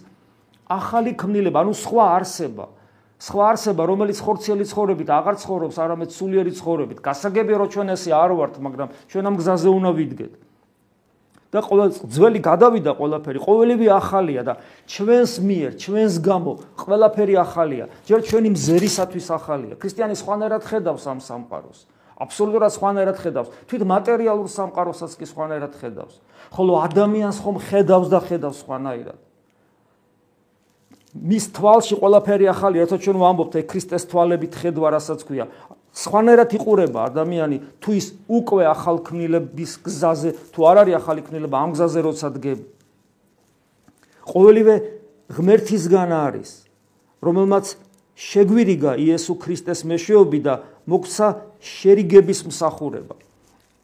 ახალი 0.66 1.14
ქმნილება, 1.14 1.62
ანუ 1.62 1.74
სხვა 1.78 2.06
არსება. 2.18 2.66
სხვა 3.22 3.44
არსება, 3.54 3.82
რომელიც 3.86 4.18
ხორციელი 4.18 4.66
ცხოვრებით 4.66 5.10
აღარ 5.14 5.36
ცხოვრობს, 5.46 5.76
არამედ 5.78 6.10
სულიერი 6.10 6.52
ცხოვრებით. 6.58 7.00
გასაგებია, 7.06 7.58
რომ 7.62 7.70
ჩვენ 7.70 7.88
ესე 7.94 8.12
არ 8.12 8.32
ვართ, 8.34 8.54
მაგრამ 8.66 8.90
ჩვენ 9.08 9.24
ამ 9.30 9.36
გზაზე 9.40 9.70
უნდა 9.70 9.92
ვიდგეთ. 9.94 10.34
და 11.56 11.62
ყოველ 11.64 11.90
ძველი 12.12 12.40
გადავიდა 12.44 12.92
ყველაფერი, 13.00 13.40
ყოველივე 13.40 13.88
ახალია 13.96 14.42
და 14.44 14.54
ჩვენს 14.92 15.34
მიერ, 15.40 15.72
ჩვენს 15.80 16.14
გამო 16.20 16.52
ყველაფერი 16.76 17.36
ახალია. 17.40 17.86
ჯერ 18.04 18.20
ჩვენი 18.28 18.50
მზერისათვის 18.52 19.28
ახალია. 19.32 19.74
ქრისტიანი 19.80 20.16
სხვანაირად 20.20 20.64
ხედავს 20.68 21.04
ამ 21.08 21.20
სამყაროს. 21.24 21.80
აბსოლუტურად 22.20 22.72
სხვანაირად 22.76 23.18
ხედავს. 23.24 23.50
თვით 23.72 23.82
მატერიალურ 23.88 24.48
სამყაროსაც 24.52 25.12
კი 25.16 25.26
სხვანაირად 25.32 25.74
ხედავს. 25.80 26.16
ხოლო 26.52 26.74
ადამიანს 26.88 27.38
ხომ 27.40 27.58
ხედავს 27.64 28.08
და 28.12 28.20
ხედავს 28.20 28.58
სხვანაირად. 28.64 29.20
მის 31.16 31.46
თვალში 31.56 31.96
ყველაფერი 31.96 32.46
ახალია, 32.52 32.84
რათა 32.84 32.98
ჩვენ 33.00 33.18
ვამბობთ, 33.24 33.54
აი 33.56 33.64
ქრისტეს 33.72 34.04
თვალებით 34.12 34.54
ხედვა, 34.60 34.88
რასაც 35.00 35.24
ქვია. 35.24 35.48
სხვანაირად 35.96 36.52
იყურება 36.60 37.08
ადამიანი 37.08 37.58
თუ 37.80 37.96
ის 37.96 38.08
უკვე 38.28 38.64
ახალქმნილების 38.68 39.72
გზაზე 39.86 40.30
თუ 40.52 40.60
არ 40.68 40.78
არის 40.84 40.96
ახალი 41.00 41.22
ქმნილება 41.24 41.56
ამ 41.56 41.72
გზაზე 41.76 42.00
როცა 42.04 42.28
დგება. 42.36 42.66
ყოველივე 44.28 44.76
ღმერთისგან 45.32 46.12
არის 46.12 46.52
რომელმაც 47.24 47.66
შეგვირიგა 48.16 48.92
იესო 49.00 49.34
ქრისტეს 49.40 49.84
მეშვეობი 49.88 50.40
და 50.44 50.54
მოგცა 50.88 51.28
შერიგების 51.64 52.40
მსახურება. 52.52 53.16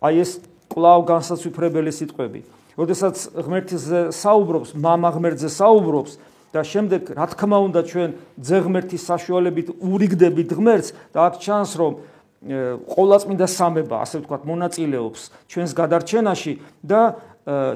აი 0.03 0.15
ეს 0.23 0.31
კვლავ 0.71 0.99
განსაცვიფრებელი 1.07 1.91
სიტყვები. 1.91 2.39
როდესაც 2.79 3.15
ღმერთზე 3.35 3.99
საუბრობს 4.15 4.69
მამა 4.79 5.09
ღმერთზე 5.15 5.49
საუბრობს 5.51 6.11
და 6.51 6.61
შემდეგ 6.67 7.01
რა 7.15 7.25
თქმა 7.31 7.57
უნდა 7.71 7.81
ჩვენ 7.87 8.09
ძեղმერთის 8.43 9.01
საშუალებით 9.07 9.67
ურიგდებით 9.79 10.49
ღმერთს 10.51 10.89
და 11.15 11.19
აქ 11.31 11.35
ჩანს 11.39 11.71
რომ 11.79 11.93
ყოვლადწმინდა 12.91 13.47
სამება 13.47 13.95
ასე 14.03 14.15
ვთქვათ 14.21 14.43
მონაწილეობს 14.49 15.21
ჩვენს 15.47 15.71
გადარჩენაში 15.77 16.53
და 16.81 17.01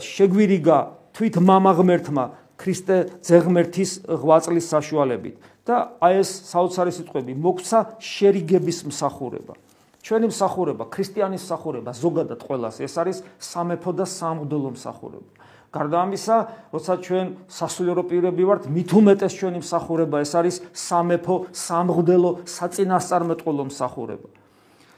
შეგვირიგა 0.02 0.78
თვით 1.16 1.36
მამა 1.40 1.72
ღმერთმა 1.80 2.26
ქრისტე 2.60 2.98
ძեղმერთის 3.24 3.92
ღვაწლის 4.10 4.66
საშუალებით 4.72 5.36
და 5.66 5.98
აი 6.04 6.22
ეს 6.22 6.30
საოცარი 6.50 6.92
სიტყვები 6.94 7.34
მოგცა 7.42 7.80
შერიგების 8.00 8.86
მსახურება. 8.90 9.54
ჩვენი 10.06 10.30
მსახურება 10.30 10.84
ქრისტიანის 10.94 11.42
მსახურება 11.42 11.92
ზოგადად 11.98 12.40
ყოველას 12.46 12.78
ეს 12.86 12.94
არის 13.02 13.18
სამეფო 13.42 13.92
და 13.98 14.06
სამღვდელო 14.06 14.70
მსახურება. 14.78 15.30
გარდა 15.76 15.98
ამისა, 16.08 16.36
როცა 16.72 16.94
ჩვენ 17.04 17.28
სასულიერო 17.52 18.04
პირები 18.08 18.44
ვართ, 18.48 18.64
მით 18.72 18.90
უმეტეს 18.96 19.34
ჩვენი 19.36 19.60
მსახურება 19.60 20.24
ეს 20.24 20.32
არის 20.40 20.56
სამეფო, 20.72 21.36
სამღვდელო, 21.52 22.32
საწინასწარმეტყველო 22.48 23.64
მსახურება. 23.70 24.30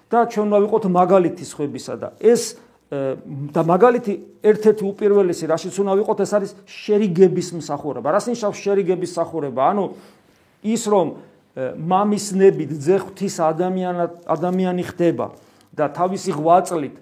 და 0.08 0.20
ჩვენ 0.32 0.48
ვიყოთ 0.64 0.84
მაგალითი 0.88 1.44
ხვებისა 1.44 1.94
და 2.00 2.10
ეს 2.22 2.56
და 2.88 3.62
მაგალითი 3.68 4.14
ერთ-ერთი 4.48 4.84
უპირველესი, 4.88 5.44
რაშიც 5.52 5.76
უნდა 5.84 5.94
ვიყოთ, 6.00 6.18
ეს 6.24 6.32
არის 6.40 6.52
შერიგების 6.64 7.48
მსახურება. 7.60 8.08
რას 8.16 8.26
ნიშნავს 8.32 8.58
შერიგების 8.64 9.12
მსახურება? 9.12 9.62
ანუ 9.76 9.86
ის 10.64 10.84
რომ 10.88 11.08
მამის 11.58 12.26
ნებით 12.38 12.72
ძეხვთის 12.80 13.36
ადამიანად 13.44 14.12
ადამიანი 14.30 14.84
ხდება 14.88 15.36
და 15.74 15.86
თავისი 15.90 16.32
ღვაწლით 16.38 16.96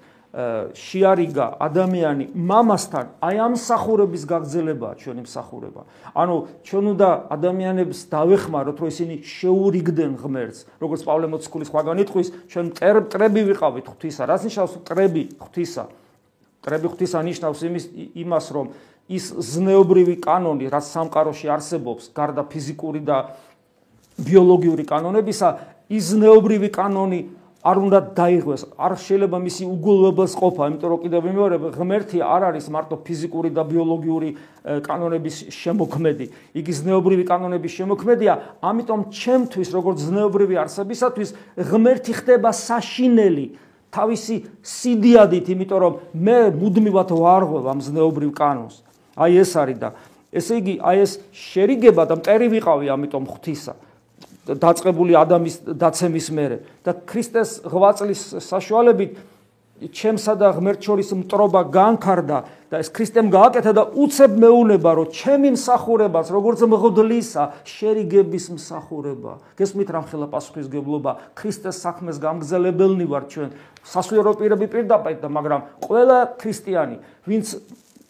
შეარიგა 0.76 1.46
ადამიანი 1.64 2.26
მამასთან 2.36 3.06
აი 3.24 3.36
ამ 3.40 3.54
მსახურების 3.56 4.24
გაგზელებაა 4.28 4.94
ჩვენი 5.00 5.22
მსახურება. 5.24 5.82
ანუ 6.12 6.36
ჩვენ 6.68 6.86
უნდა 6.92 7.10
ადამიანებს 7.32 8.00
დავეხმაროთ, 8.12 8.78
რომ 8.84 8.88
ისინი 8.92 9.16
შეურიგდნენ 9.24 10.12
ღმერთს, 10.20 10.60
როგორც 10.84 11.02
პავლე 11.08 11.28
მოციქულის 11.32 11.70
ხვაგან 11.72 11.98
იტყვის, 12.04 12.28
ჩვენ 12.52 12.66
ტრები 12.76 13.42
ვიყავით 13.48 13.86
ღვთისა. 13.88 14.22
რაც 14.28 14.42
ნიშნავს 14.44 14.74
ტრები 14.84 15.24
ღვთისა? 15.40 15.84
ტრები 16.68 16.88
ღვთისა 16.92 17.20
ნიშნავს 17.32 17.60
იმის 17.64 17.86
იმას, 18.20 18.46
რომ 18.52 18.66
ის 19.08 19.26
ზნეობრივი 19.40 20.16
კანონი, 20.20 20.66
რაც 20.68 20.86
სამყაროში 20.90 21.48
არსებობს, 21.48 22.12
გარდა 22.12 22.44
ფიზიკური 22.44 23.02
და 23.06 23.38
ბიოლოგიური 24.20 24.84
კანონებისა, 24.84 25.50
ის 25.94 26.04
ზნეობრივი 26.12 26.70
კანონი 26.74 27.20
არ 27.66 27.78
უნდა 27.82 28.00
დაიღოს, 28.14 28.62
არ 28.78 28.94
შეიძლება 28.94 29.38
მისი 29.42 29.64
უგულვებელს 29.66 30.34
ყოფა, 30.38 30.64
იმიტომ 30.70 30.90
რომ 30.94 31.00
კიდევ 31.02 31.22
მეორე 31.26 31.56
ღმერთი 31.74 32.18
არ 32.22 32.42
არის 32.54 32.66
მარტო 32.70 32.96
ფიზიკური 33.02 33.50
და 33.50 33.66
ბიოლოგიური 33.66 34.30
კანონების 34.86 35.36
შემოქმედი. 35.50 36.26
იგი 36.62 36.72
ზნეობრივი 36.78 37.24
კანონების 37.26 37.74
შემოქმედია, 37.74 38.34
ამიტომ 38.62 39.00
ჩემთვის, 39.10 39.68
როგორც 39.74 39.98
ზნეობრივი 39.98 40.56
არსებისათვის, 40.62 41.30
ღმერთი 41.58 42.14
ხდება 42.22 42.50
საშინელი 42.54 43.46
თავისი 43.90 44.36
სიდიადით, 44.62 45.46
იმიტომ 45.50 45.80
რომ 45.82 45.94
მე 46.14 46.40
მუდმივად 46.62 47.10
ვარღვევ 47.18 47.66
ამ 47.66 47.80
ზნეობრივ 47.82 48.32
კანონს. 48.38 48.86
აი 49.18 49.32
ეს 49.42 49.52
არის 49.58 49.78
და 49.82 49.90
ესე 50.36 50.60
იგი, 50.60 50.74
აი 50.84 50.98
ეს 51.02 51.12
შერიგება 51.32 52.04
და 52.04 52.20
მტერი 52.20 52.48
ვიყავი 52.52 52.92
ამიტომ 52.92 53.24
ღვთისა. 53.26 53.74
დაწყებული 54.46 55.18
ადამიანის 55.18 55.56
დაცემის 55.66 56.28
მერე. 56.30 56.58
და 56.86 56.94
ქრისტეს 56.94 57.66
ღვაწლის 57.66 58.22
საშუალებით 58.46 59.18
ჩემსა 59.76 60.40
და 60.40 60.56
ღმერთ 60.56 60.80
შორის 60.88 61.10
მტრობა 61.20 61.62
განკარდა 61.68 62.38
და 62.72 62.76
ეს 62.80 62.88
ქრისტემ 62.96 63.28
გააკეთა 63.28 63.72
და 63.76 63.84
უცებ 63.92 64.32
მეუნება 64.40 64.92
რომ 64.96 65.12
ჩემი 65.12 65.50
მსახურებას 65.52 66.32
როგორც 66.32 66.64
მღდლისა 66.64 67.44
შერიგების 67.68 68.46
მსახურება. 68.56 69.32
გესმით 69.60 69.90
რამხელა 69.92 70.28
პასუხისგებლობა 70.32 71.12
ქრისტეს 71.36 71.76
საქმეს 71.84 72.22
გამგზელებელნი 72.24 73.06
ვარ 73.10 73.24
ჩვენ. 73.28 73.50
სასულიერო 73.84 74.32
პირები 74.40 74.66
პირდაპირ 74.72 75.20
და 75.20 75.28
მაგრამ 75.28 75.62
ყველა 75.84 76.18
ქრისტიანი 76.40 76.98
ვინც 77.28 77.46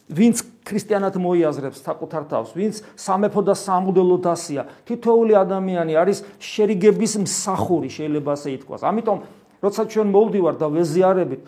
ვინც 0.06 0.55
ქრისტიანად 0.66 1.14
მოიაზრებს 1.22 1.78
საკუთარ 1.86 2.22
თავს, 2.26 2.50
ვინც 2.58 2.82
სამეფო 2.98 3.40
და 3.46 3.54
სამუდელო 3.54 4.18
დასია, 4.18 4.66
თითოეული 4.82 5.32
ადამიანი 5.38 5.94
არის 5.94 6.18
შერიგების 6.42 7.12
მსახური, 7.22 7.88
შეიძლება 7.88 8.30
ასე 8.34 8.48
ითქვას. 8.58 8.82
ამიტომ, 8.82 9.18
როცა 9.62 9.82
ჩვენ 9.86 10.06
მოვდივართ 10.10 10.56
და 10.58 10.66
ვეზიარებით 10.74 11.42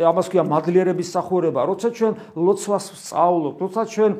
ამას 0.00 0.30
ქვია 0.32 0.44
მადლიერების 0.48 1.08
სახურება, 1.12 1.60
როცა 1.68 1.88
ჩვენ 1.92 2.12
ლოცვას 2.36 2.84
სწავლობთ, 3.04 3.58
როცა 3.60 3.82
ჩვენ 3.90 4.12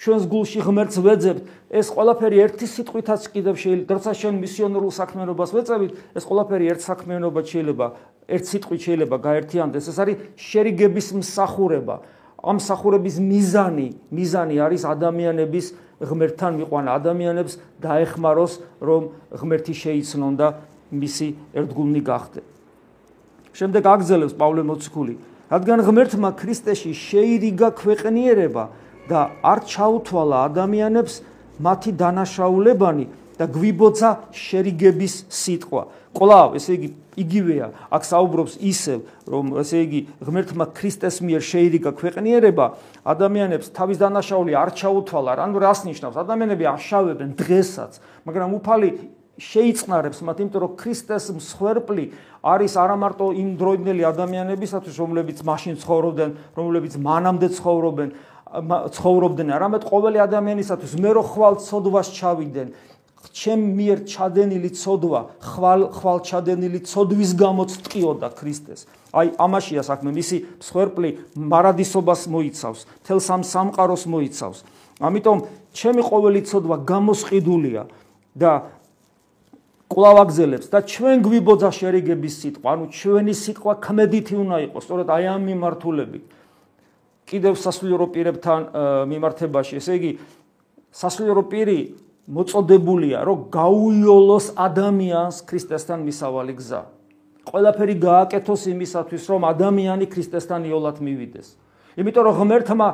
ჩვენს 0.00 0.24
გულში 0.26 0.60
ღმერთს 0.64 0.96
ვეძებთ, 1.04 1.42
ეს 1.70 1.86
ყველაფერი 1.94 2.36
ერთი 2.44 2.66
სიტყვითაც 2.66 3.22
კიდევ 3.30 3.54
შეიძლება, 3.54 3.92
როცა 3.94 4.10
ჩვენ 4.20 4.34
მისიონერულ 4.42 4.92
საქმიანობას 4.98 5.50
ვეწევით, 5.54 5.92
ეს 6.18 6.24
ყველაფერი 6.24 6.64
ერთ 6.74 6.80
საქმიანობად 6.82 7.44
შეიძლება, 7.46 7.86
ერთ 8.26 8.44
სიტყვით 8.44 8.80
შეიძლება 8.84 9.16
გაერთიანდეს. 9.22 9.84
ეს 9.88 9.98
არის 10.02 10.16
შერიგების 10.34 11.06
მსახურება. 11.20 11.96
ამ 12.44 12.56
მსახურების 12.60 13.16
მიზანი, 13.24 13.88
მიზანი 14.12 14.56
არის 14.60 14.82
ადამიანების 14.84 15.66
ღმერთთან 16.04 16.52
მიყვანა, 16.60 16.90
ადამიანებს 17.00 17.54
დაეხმაროს, 17.80 18.52
რომ 18.84 19.02
ღმერთი 19.32 19.74
შეიცნონ 19.74 20.32
და 20.36 20.48
მისი 20.92 21.28
ერთგულნი 21.56 22.02
გახდნენ. 22.04 22.44
შემდეგ 23.54 23.82
აგზელებს 23.86 24.34
პავლე 24.34 24.62
მოციქული, 24.66 25.14
რადგან 25.46 25.78
ღმერთმა 25.86 26.30
ქრისტეში 26.34 26.90
შეირიგა 26.90 27.68
ქვეყნიერება 27.78 28.64
და 29.06 29.20
არ 29.46 29.58
ჩაუთვალა 29.70 30.38
ადამიანებს 30.50 31.14
მათი 31.62 31.90
დანაშაულებანი 31.94 33.06
და 33.38 33.44
გვიბოცა 33.50 34.10
შერიგების 34.32 35.14
სიტყვა. 35.28 35.82
კვლავ, 36.14 36.54
ესე 36.54 36.72
იგი, 36.78 36.88
იგივეა, 37.18 37.66
აქ 37.90 38.02
საუბრობს 38.06 38.54
ისევ, 38.62 39.00
რომ 39.26 39.44
ესე 39.58 39.78
იგი, 39.82 40.00
ღმერთმა 40.22 40.66
ქრისტეს 40.70 41.18
მიერ 41.26 41.42
შეირიგა 41.42 41.90
ქვეყნიერება, 41.98 42.66
ადამიანებს 43.02 43.74
თავის 43.74 43.98
დანაშაული 43.98 44.54
არ 44.54 44.70
ჩაუთვალა, 44.78 45.34
ანუ 45.42 45.58
რას 45.58 45.80
ნიშნავს? 45.90 46.14
ადამიანები 46.22 46.64
აშავებენ 46.70 47.30
დღესაც, 47.34 47.98
მაგრამ 48.26 48.50
უფალი 48.62 48.88
შეიწყნარებს 49.34 50.22
მათ, 50.22 50.36
იმიტომ 50.46 50.62
რომ 50.62 50.72
ქრისტეს 50.78 51.24
მსხვერპლი 51.34 52.04
არის 52.46 52.72
არა 52.78 52.96
მარტო 53.02 53.26
იმ 53.34 53.48
დროინდელი 53.58 54.02
ადამიანებისათვის, 54.06 54.94
რომლებიც 54.94 55.38
მაშინ 55.42 55.74
ცხოვრობდნენ, 55.82 56.30
რომლებიც 56.54 56.94
მანამდე 57.02 57.48
ცხოვრობენ, 57.58 58.08
ცხოვრობდნენ, 58.94 59.48
არამედ 59.50 59.82
ყოველი 59.90 60.18
ადამიანისათვის, 60.22 60.92
მე 61.02 61.10
რო 61.18 61.22
ხვალ 61.26 61.54
ცოდვას 61.66 62.08
ჩავიდნენ, 62.14 62.68
ჩემ 63.32 63.62
მიერ 63.78 63.98
ჩადენილი 64.04 64.70
ცოდვა, 64.74 65.20
ხვალ 65.40 65.80
ხვალ 65.94 66.18
ჩადენილი 66.28 66.80
ცოდვის 66.84 67.30
გამოც 67.38 67.70
ტყიოდა 67.86 68.28
ქრისტეს. 68.36 68.86
აი 69.14 69.26
ამაშია 69.38 69.82
საქმე, 69.86 70.10
მისი 70.12 70.36
მსხვერპლი 70.60 71.10
მარადისობას 71.38 72.22
მოიცავს, 72.28 72.80
თელ 73.06 73.18
სამ 73.22 73.42
სამყაროს 73.46 74.04
მოიცავს. 74.10 74.58
ამიტომ 75.00 75.38
ჩემი 75.74 76.02
ყოველი 76.02 76.40
ცოდვა 76.44 76.76
გამოსყიდულია 76.84 77.82
და 78.34 78.52
კლავაგზელებს 79.90 80.66
და 80.72 80.78
ჩვენ 80.82 81.16
გვიბოძა 81.22 81.70
შერიგების 81.70 82.34
სიტყვა, 82.42 82.68
ანუ 82.74 82.84
ჩვენი 82.90 83.34
სიტყვა 83.34 83.72
ქმედითი 83.78 84.34
უნდა 84.42 84.56
იყოს, 84.66 84.82
სწორედ 84.84 85.08
აი 85.14 85.24
ამ 85.34 85.42
მიმართულებით. 85.54 86.24
კიდევ 87.24 87.54
სასულიერო 87.56 88.06
პირებთან 88.12 88.60
მიმართებაში, 89.08 89.80
ესე 89.80 89.92
იგი 89.96 90.12
სასულიერო 90.92 91.42
პირი 91.48 91.78
მოწოდებულია, 92.24 93.18
რომ 93.24 93.38
გაუიოლოს 93.52 94.46
ადამიანს 94.56 95.36
ქრისტესთან 95.44 95.98
მისავალი 96.08 96.54
გზა. 96.56 96.80
ყველაფერი 97.44 97.94
გააკეთოს 98.00 98.62
იმისათვის, 98.72 99.24
რომ 99.28 99.40
ადამიანი 99.44 100.06
ქრისტესთან 100.08 100.60
იოლად 100.64 100.96
მივიდეს. 101.04 101.48
იმიტომ 102.00 102.24
რომ 102.24 102.34
ღმერთმა 102.40 102.88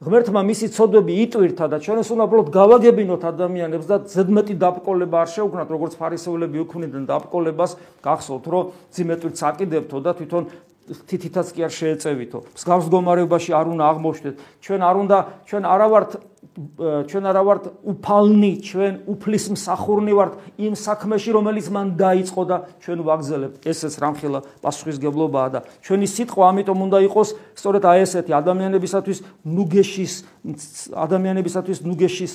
ღმერთმა 0.00 0.40
მისი 0.48 0.66
ცოდვები 0.72 1.12
იტვირთა 1.28 1.66
და 1.68 1.76
ჩვენ 1.84 1.98
უნდა 2.00 2.24
უბრალოდ 2.24 2.48
გავაგებინოთ 2.56 3.22
ადამიანებს 3.36 3.84
და 3.84 3.96
ზედმეტი 4.08 4.54
დაბკოლება 4.56 5.16
არ 5.20 5.28
შეუქმნათ, 5.28 5.68
როგორც 5.76 5.92
ფარისევლები 6.00 6.56
უქმნიდნენ 6.64 7.04
დაბკოლებას, 7.04 7.70
გახსოვთ, 8.00 8.44
რომ 8.48 8.64
ძიმეტვით 8.96 9.34
საკიდებთო 9.44 9.98
და 10.00 10.10
თვითონ 10.16 10.42
თითითაც 10.90 11.46
კი 11.52 11.60
არ 11.68 11.72
შეეწევითო. 11.76 12.38
მსგავს 12.56 12.86
გომარეობაში 12.90 13.50
არ 13.54 13.66
უნდა 13.76 13.84
აღმოჩნდეთ. 13.92 14.34
ჩვენ 14.64 14.80
არ 14.88 14.96
უნდა 15.04 15.18
ჩვენ 15.46 15.62
არა 15.68 15.86
ვართ 15.92 16.10
ჩვენ 16.60 17.24
არა 17.24 17.42
ვართ 17.46 17.64
უფალნი, 17.88 18.52
ჩვენ 18.60 18.94
უფლის 19.08 19.44
მსახურნი 19.56 20.12
ვართ 20.12 20.32
იმ 20.60 20.74
საქმეში, 20.76 21.30
რომელიც 21.32 21.66
მან 21.72 21.86
დაიწყო 21.96 22.42
და 22.44 22.56
ჩვენ 22.84 23.00
ვაგზელებთ. 23.00 23.64
ესეც 23.64 23.94
რამხელა 23.96 24.40
პასუხისგებლობაა 24.60 25.48
და 25.56 25.60
ჩვენი 25.80 26.06
სიტყვა 26.10 26.44
ამიტომ 26.52 26.78
უნდა 26.84 26.98
იყოს 27.08 27.28
სწორედ 27.56 27.82
აი 27.88 27.98
ესეთი 28.04 28.32
ადამიანებისათვის 28.36 29.18
ნუგეშის 29.56 30.12
ადამიანებისათვის 30.92 31.78
ნუგეშის 31.80 32.32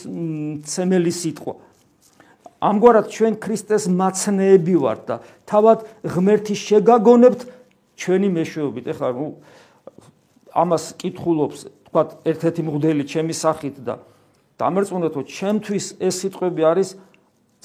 ცემელი 0.66 1.14
სიტყვა. 1.14 1.54
ამგვარად 2.66 3.06
ჩვენ 3.14 3.34
ქრისტეს 3.38 3.86
მაცნეები 3.94 4.76
ვართ 4.82 5.02
და 5.06 5.16
თავად 5.46 5.86
ღმერთი 6.02 6.56
შეგაგონებთ 6.66 7.42
ჩვენი 7.94 8.28
მეშვეობით. 8.34 8.86
ეხლა 8.90 9.10
ნუ 9.14 9.28
ამას 10.56 10.84
კითხულობს, 10.98 11.60
თქვა 11.94 12.02
ერთ-ერთი 12.26 12.62
მღვდელი 12.66 13.04
ჩემი 13.06 13.34
სახით 13.36 13.86
და 13.86 14.02
დამერწმუნდეთ, 14.56 15.14
რომ 15.20 15.26
ჩემთვის 15.28 15.86
ეს 16.00 16.16
სიტყვები 16.24 16.62
არის 16.64 16.90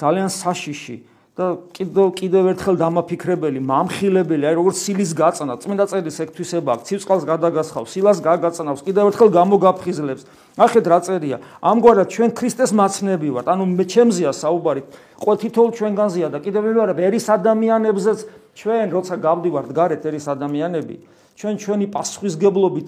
ძალიან 0.01 0.29
საშიში 0.29 0.97
და 1.31 1.45
კიდევ 1.71 2.07
კიდევ 2.19 2.43
ერთხელ 2.51 2.75
დამაფიქრებელი, 2.75 3.59
მამხილებელი, 3.63 4.43
აი 4.51 4.55
როგორც 4.59 4.77
სილის 4.83 5.11
გაწნა, 5.15 5.55
წმინდა 5.63 5.85
წერის 5.87 6.17
ექთვისება 6.27 6.69
აქვს, 6.75 6.85
ცივწყალს 6.91 7.23
გადაგასხავს, 7.23 7.89
სილას 7.95 8.19
გაგაწნავს, 8.19 8.83
კიდევ 8.83 9.03
ერთხელ 9.15 9.29
გამოგაფხიზლებს. 9.31 10.23
ნახეთ 10.59 10.85
რა 10.91 10.99
წერია. 11.07 11.37
ამგვარად 11.63 12.07
ჩვენ 12.11 12.29
ქრისტეს 12.35 12.71
მაცნები 12.75 13.27
ვართ, 13.31 13.47
ანუ 13.47 13.63
მე 13.63 13.85
ჩემზეა 13.87 14.31
საუბარი, 14.35 14.81
ყოველ 15.23 15.37
თითოეულ 15.39 15.71
ჩვენგანზეა 15.71 16.27
და 16.35 16.37
კიდევ 16.43 16.61
ვიმეორებ 16.67 16.97
ერის 16.99 17.25
ადამიანებზეც 17.31 18.19
ჩვენ 18.51 18.87
როცა 18.91 19.15
გავდივართ 19.15 19.69
გარეთ 19.71 20.03
ერის 20.11 20.25
ადამიანები, 20.27 20.95
ჩვენ 21.39 21.55
ჩვენი 21.63 21.85
პასუხისგებლობით 21.95 22.87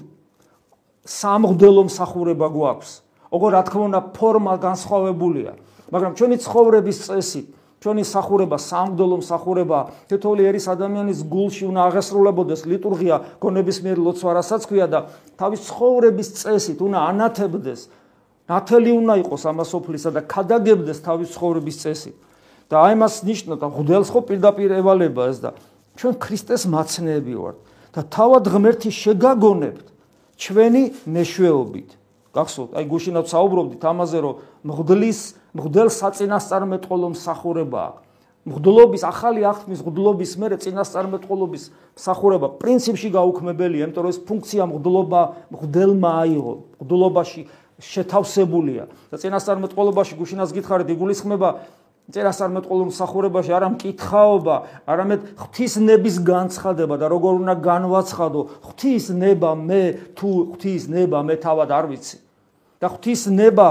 სამღდელო 1.07 1.83
მსახურება 1.87 2.47
გვაქვს. 2.51 3.02
ოღონდ 3.33 3.53
რა 3.57 3.61
თქმა 3.65 3.83
უნდა 3.89 4.01
ფორმა 4.13 4.53
განსხვავებულია, 4.61 5.51
მაგრამ 5.89 6.11
ჩვენი 6.17 6.35
ცხოვრების 6.45 6.97
წესი 7.09 7.41
ჩვენი 7.83 8.03
სახურება 8.07 8.55
სამგდელო 8.63 9.17
მსახურება 9.19 9.79
თითოეული 10.07 10.45
ერის 10.47 10.67
ადამიანის 10.71 11.19
გულში 11.27 11.67
უნდა 11.67 11.81
აღესრულებოდეს 11.91 12.61
ლიტურგია 12.71 13.15
გონების 13.43 13.77
მიერ 13.83 13.97
ლოცვა 13.99 14.31
რასაც 14.39 14.61
ქვია 14.71 14.87
და 14.87 14.99
თავის 15.35 15.59
ცხოვრების 15.67 16.29
წესით 16.39 16.79
უნდა 16.79 16.99
ანათებდეს 17.11 17.81
ნათელი 18.47 18.91
უნდა 19.03 19.13
იყოს 19.23 19.43
ამასოფლისა 19.51 20.09
და 20.15 20.21
ქადაგებდეს 20.31 21.03
თავის 21.03 21.35
ცხოვრების 21.35 21.77
წესით 21.83 22.15
და 22.71 22.75
აი 22.87 22.95
მას 23.03 23.13
ნიშნავდა 23.27 23.67
ღუდელს 23.75 24.09
ხო 24.15 24.21
პირდაპირ 24.31 24.71
ევალება 24.79 25.27
ეს 25.27 25.37
და 25.43 25.51
ჩვენ 25.99 26.13
ქრისტეს 26.23 26.63
მაცნეები 26.71 27.35
ვართ 27.35 27.57
და 27.99 28.01
თავად 28.15 28.43
ღმერთი 28.47 28.89
შეგაგონებთ 28.95 29.85
ჩვენი 30.39 30.83
მეშვეობით 31.03 31.89
გახსოვთ? 32.33 32.71
აი 32.73 32.85
გუშინაც 32.89 33.27
საუბრობდით 33.29 33.83
ამაზე 33.85 34.19
რომ 34.25 34.35
მღვდლის 34.65 35.19
მღვდელ 35.53 35.89
საწინასწარმეტყველო 35.93 37.07
მსახურება 37.13 37.83
მღვდლობის 38.43 39.03
ახალი 39.07 39.45
აღთმის 39.47 39.79
მღვდლობის 39.85 40.31
მერე 40.41 40.57
წინასწარმეტყველობის 40.59 41.63
მსახურება 41.95 42.47
პრინციპში 42.59 43.09
გაუქმებელია 43.15 43.87
იმიტომ 43.87 44.03
რომ 44.03 44.11
ეს 44.11 44.19
ფუნქცია 44.27 44.63
მღვდლობა 44.67 45.21
მღვდელმა 45.53 46.09
აიღო 46.23 46.53
მღვდლობაში 46.81 47.41
შეთავსებულია. 47.79 48.83
და 49.11 49.15
წინასწარმეტყველობაში 49.21 50.13
გუშინაც 50.19 50.49
გითხარით 50.57 50.89
იგულისხმება 50.91 51.49
წერასარმეტყველო 52.11 52.91
მსახურებაში 52.91 53.51
არა 53.55 53.67
მკითხაობა, 53.79 54.55
არამედ 54.91 55.21
ღვთისნების 55.39 56.15
განცხადება 56.27 56.99
და 56.99 57.07
როგორ 57.07 57.33
უნდა 57.39 57.55
განვაცხადო? 57.63 58.41
ღვთისნება 58.59 59.51
მე 59.55 59.83
თუ 60.19 60.29
ღვთისნება 60.51 61.17
მე 61.23 61.35
თავად 61.39 61.69
არ 61.71 61.85
ვიცი. 61.95 62.22
და 62.83 62.91
ღვთისნება 62.91 63.67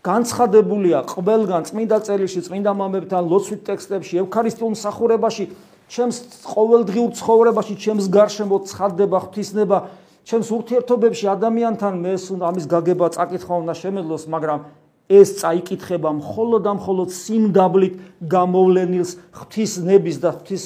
განცხადებულია 0.00 1.04
ყველგან 1.12 1.62
წმინდა 1.68 1.98
წერილში, 2.08 2.40
წმინდა 2.48 2.72
მამებთან, 2.72 3.22
ლოცვით 3.28 3.60
ტექსტებში, 3.68 4.24
ევქარისტიულ 4.24 4.72
მსახურებაში, 4.72 5.44
ჩემს 5.92 6.16
ყოველდღიურ 6.48 7.10
ცხოვრებაში, 7.20 7.74
ჩემს 7.76 8.08
გარშემო 8.08 8.56
ცხადდება 8.64 9.18
ღვთისნება, 9.28 9.78
ჩემს 10.24 10.48
ურთიერთობებში 10.56 11.26
ადამიანთან 11.36 11.92
მე 12.00 12.12
ამის 12.48 12.64
გაგება 12.64 13.06
წაკითხვა 13.12 13.54
უნდა 13.60 13.74
შემეძლოს, 13.76 14.24
მაგრამ 14.32 14.60
ეს 15.10 15.28
წაიკითხება 15.42 16.10
მხოლოდ 16.22 16.60
და 16.64 16.72
მხოლოდ 16.78 17.08
სიმდაბლით 17.10 17.94
გამოვლენილს 18.30 19.10
ღვთისნების 19.36 20.16
და 20.22 20.30
ღვთის 20.38 20.64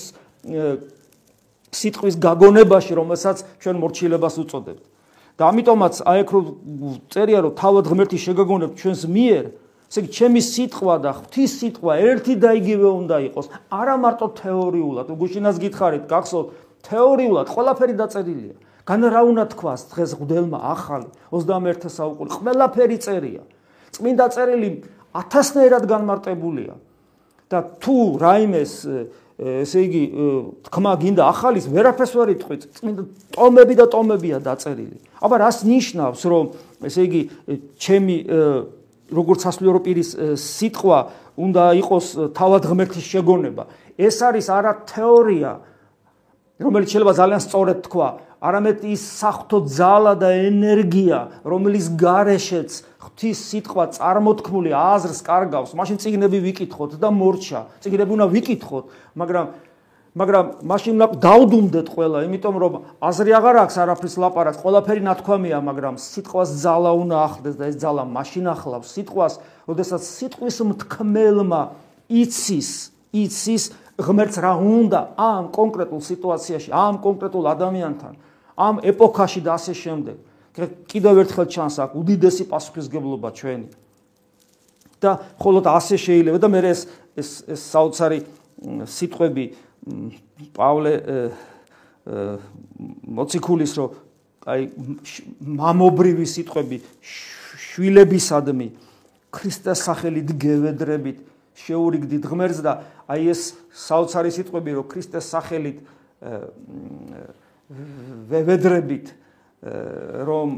სიტყვის 1.75 2.15
გაგონებაში, 2.23 2.93
რომელსაც 2.95 3.37
ჩვენ 3.65 3.77
მორჩილებას 3.83 4.35
უწოდებთ. 4.45 4.94
და 5.35 5.51
ამიტომაც 5.51 5.95
აი 6.07 6.19
ეგ 6.23 6.31
რო 6.35 6.41
წერია 7.11 7.41
რომ 7.43 7.55
თავად 7.59 7.85
ღმერთი 7.91 8.19
შეგაგონებთ 8.23 8.75
ჩვენს 8.79 9.03
მიერ, 9.11 9.45
ესე 9.91 9.99
იგი 10.05 10.11
ჩემი 10.15 10.41
სიტყვა 10.47 10.95
და 11.03 11.11
ღვთის 11.19 11.53
სიტყვა 11.59 11.93
ერთი 12.15 12.35
და 12.39 12.51
იგივე 12.59 12.89
უნდა 13.03 13.17
იყოს, 13.29 13.47
არა 13.75 13.97
მარტო 14.05 14.27
თეორიულად, 14.39 15.07
უგუშინას 15.11 15.57
გითხარით, 15.59 16.05
გახსოვთ, 16.07 16.47
თეორიულად 16.87 17.47
ყველაფერი 17.51 17.95
დაწერილია. 17.99 18.57
გან 18.85 19.01
რა 19.09 19.23
უნდა 19.25 19.45
თქვას 19.57 19.81
დღეს 19.91 20.11
ღდელმა 20.21 20.59
ახალი 20.61 21.09
21 21.33 21.89
საუკუნე. 21.89 22.31
ყველაფერი 22.37 22.97
წერია. 23.01 23.43
წმინდა 23.97 24.27
წერილი 24.35 24.71
ათასნაირად 25.15 25.85
განმარტებულია. 25.89 26.75
და 27.49 27.59
თუ 27.79 28.19
რაიმეს 28.19 28.75
ესე 29.39 29.81
იგი 29.83 30.03
თქმა 30.69 30.93
გინდა 31.03 31.23
ახალის 31.27 31.67
ვერაფერს 31.67 32.13
ვერ 32.15 32.29
იტყვი 32.39 32.57
წმინდა 32.79 33.03
ტომები 33.35 33.75
და 33.75 33.87
ტომებია 33.91 34.39
დაწერილი. 34.39 34.99
აბა 35.19 35.37
რას 35.43 35.59
ნიშნავს 35.67 36.23
რომ 36.23 36.45
ესე 36.87 37.03
იგი 37.09 37.23
ჩემი 37.75 38.17
როგორც 39.11 39.39
სასულიერო 39.43 39.81
პირის 39.83 40.11
სიტყვა 40.39 40.99
უნდა 41.35 41.65
იყოს 41.83 42.07
თავად 42.31 42.63
ღმერთის 42.71 43.05
შეგონება? 43.11 43.65
ეს 43.99 44.17
არის 44.23 44.47
არა 44.55 44.73
თეორია 44.87 45.51
რომელიც 46.63 46.89
შეიძლება 46.95 47.13
ძალიან 47.19 47.41
სწორად 47.43 47.79
თქვა 47.89 48.09
არამედ 48.45 48.85
ის 48.93 49.03
საფრთხო 49.25 49.59
ძალა 49.73 50.13
და 50.21 50.29
ენერგია 50.37 51.19
რომელიც 51.49 51.87
გარეშეც 51.97 52.71
ღვთის 53.05 53.39
სიტყვა 53.49 53.85
წარმოთქმული 53.97 54.71
აზრს 54.77 55.21
კარგავს, 55.25 55.73
მაშინ 55.73 55.97
ციგნები 56.03 56.39
ვიკითხოთ 56.45 56.99
და 57.01 57.09
მორჩა. 57.09 57.61
ციგნები 57.81 58.11
უნდა 58.17 58.27
ვიკითხოთ, 58.37 58.85
მაგრამ 59.17 59.47
მაგრამ 60.15 60.47
მაშინ 60.63 60.93
უნდა 60.95 61.07
დაუდუმდეთ 61.27 61.87
ყველა, 61.91 62.19
იმიტომ 62.23 62.55
რომ 62.63 62.75
აზრი 63.03 63.31
აღარ 63.35 63.57
აქვს 63.67 63.77
არაფრის 63.83 64.15
ლაპარაკს, 64.23 64.61
ყველაფერი 64.63 65.03
ნათქვამია, 65.11 65.59
მაგრამ 65.59 65.95
სიტყვას 65.99 66.51
ძალა 66.63 66.93
უნდა 67.03 67.17
ახლდეს 67.19 67.55
და 67.59 67.65
ეს 67.67 67.77
ძალა 67.83 68.05
მაშინ 68.15 68.47
ახლავს 68.55 68.89
სიტყვას, 68.95 69.35
ოდესაც 69.67 70.03
სიტყვის 70.07 70.57
მთქმელმა 70.71 71.63
იცის, 72.15 72.71
იცის 73.11 73.65
ღმერთს 73.99 74.37
რა 74.43 74.53
უნდა 74.59 75.01
ამ 75.15 75.45
კონკრეტულ 75.55 76.01
სიტუაციაში, 76.03 76.71
ამ 76.75 76.99
კონკრეტულ 76.99 77.45
ადამიანთან, 77.55 78.15
ამ 78.59 78.75
ეპოქაში 78.83 79.41
და 79.45 79.55
ასე 79.55 79.75
შემდეგ. 79.75 80.17
კიდევ 80.87 81.15
ერთხელ 81.27 81.47
ჩანს 81.51 81.77
აქ 81.83 81.91
უდიდესი 81.99 82.45
პასუხისგებლობა 82.47 83.31
ჩვენი. 83.35 83.67
და 85.05 85.13
ხოლოდ 85.37 85.69
ასე 85.69 85.97
შეიძლება 86.01 86.39
და 86.41 86.49
მე 86.49 86.61
ეს 86.73 86.81
ეს 87.17 87.31
ეს 87.45 87.61
საოცარი 87.75 88.19
სიტყვები 88.89 89.45
პავლე 90.57 90.93
მოციქულის 93.19 93.73
რო 93.77 93.87
აი 94.49 94.63
მამობრივი 95.61 96.27
სიტყვები 96.35 96.81
შვილებისადმი 97.05 98.69
ქრისტეს 99.35 99.85
სახელით 99.85 100.29
გევედრებით 100.41 101.19
შეურიგდით 101.65 102.25
ღმერთს 102.29 102.61
და 102.65 102.73
აი 103.11 103.29
ეს 103.35 103.43
საოცარი 103.75 104.31
სიტყვები 104.35 104.71
რო 104.79 104.85
ქრისტეს 104.89 105.29
სახელით 105.35 105.79
ვევედრებით 108.33 109.07
რომ 110.29 110.49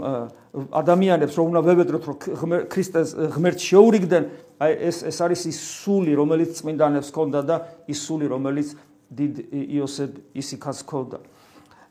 ადამიანებს 0.75 1.35
რომ 1.39 1.47
უნდა 1.53 1.61
ვებედროთ 1.67 2.05
რომ 2.07 2.55
ქრისტეს 2.73 3.15
ღმერთ 3.35 3.59
შეურიგდნენ 3.63 4.25
აი 4.59 4.73
ეს 4.91 4.99
ეს 5.07 5.19
არის 5.23 5.43
ის 5.53 5.59
სული 5.63 6.17
რომელიც 6.19 6.59
წმინდანებს 6.59 7.13
ჰქონდა 7.15 7.41
და 7.47 7.57
ის 7.87 7.99
სული 8.03 8.27
რომელიც 8.27 8.75
დიდ 9.07 9.35
იოსებ 9.53 10.13
ისიქას 10.35 10.83
ჰქონდა. 10.83 11.19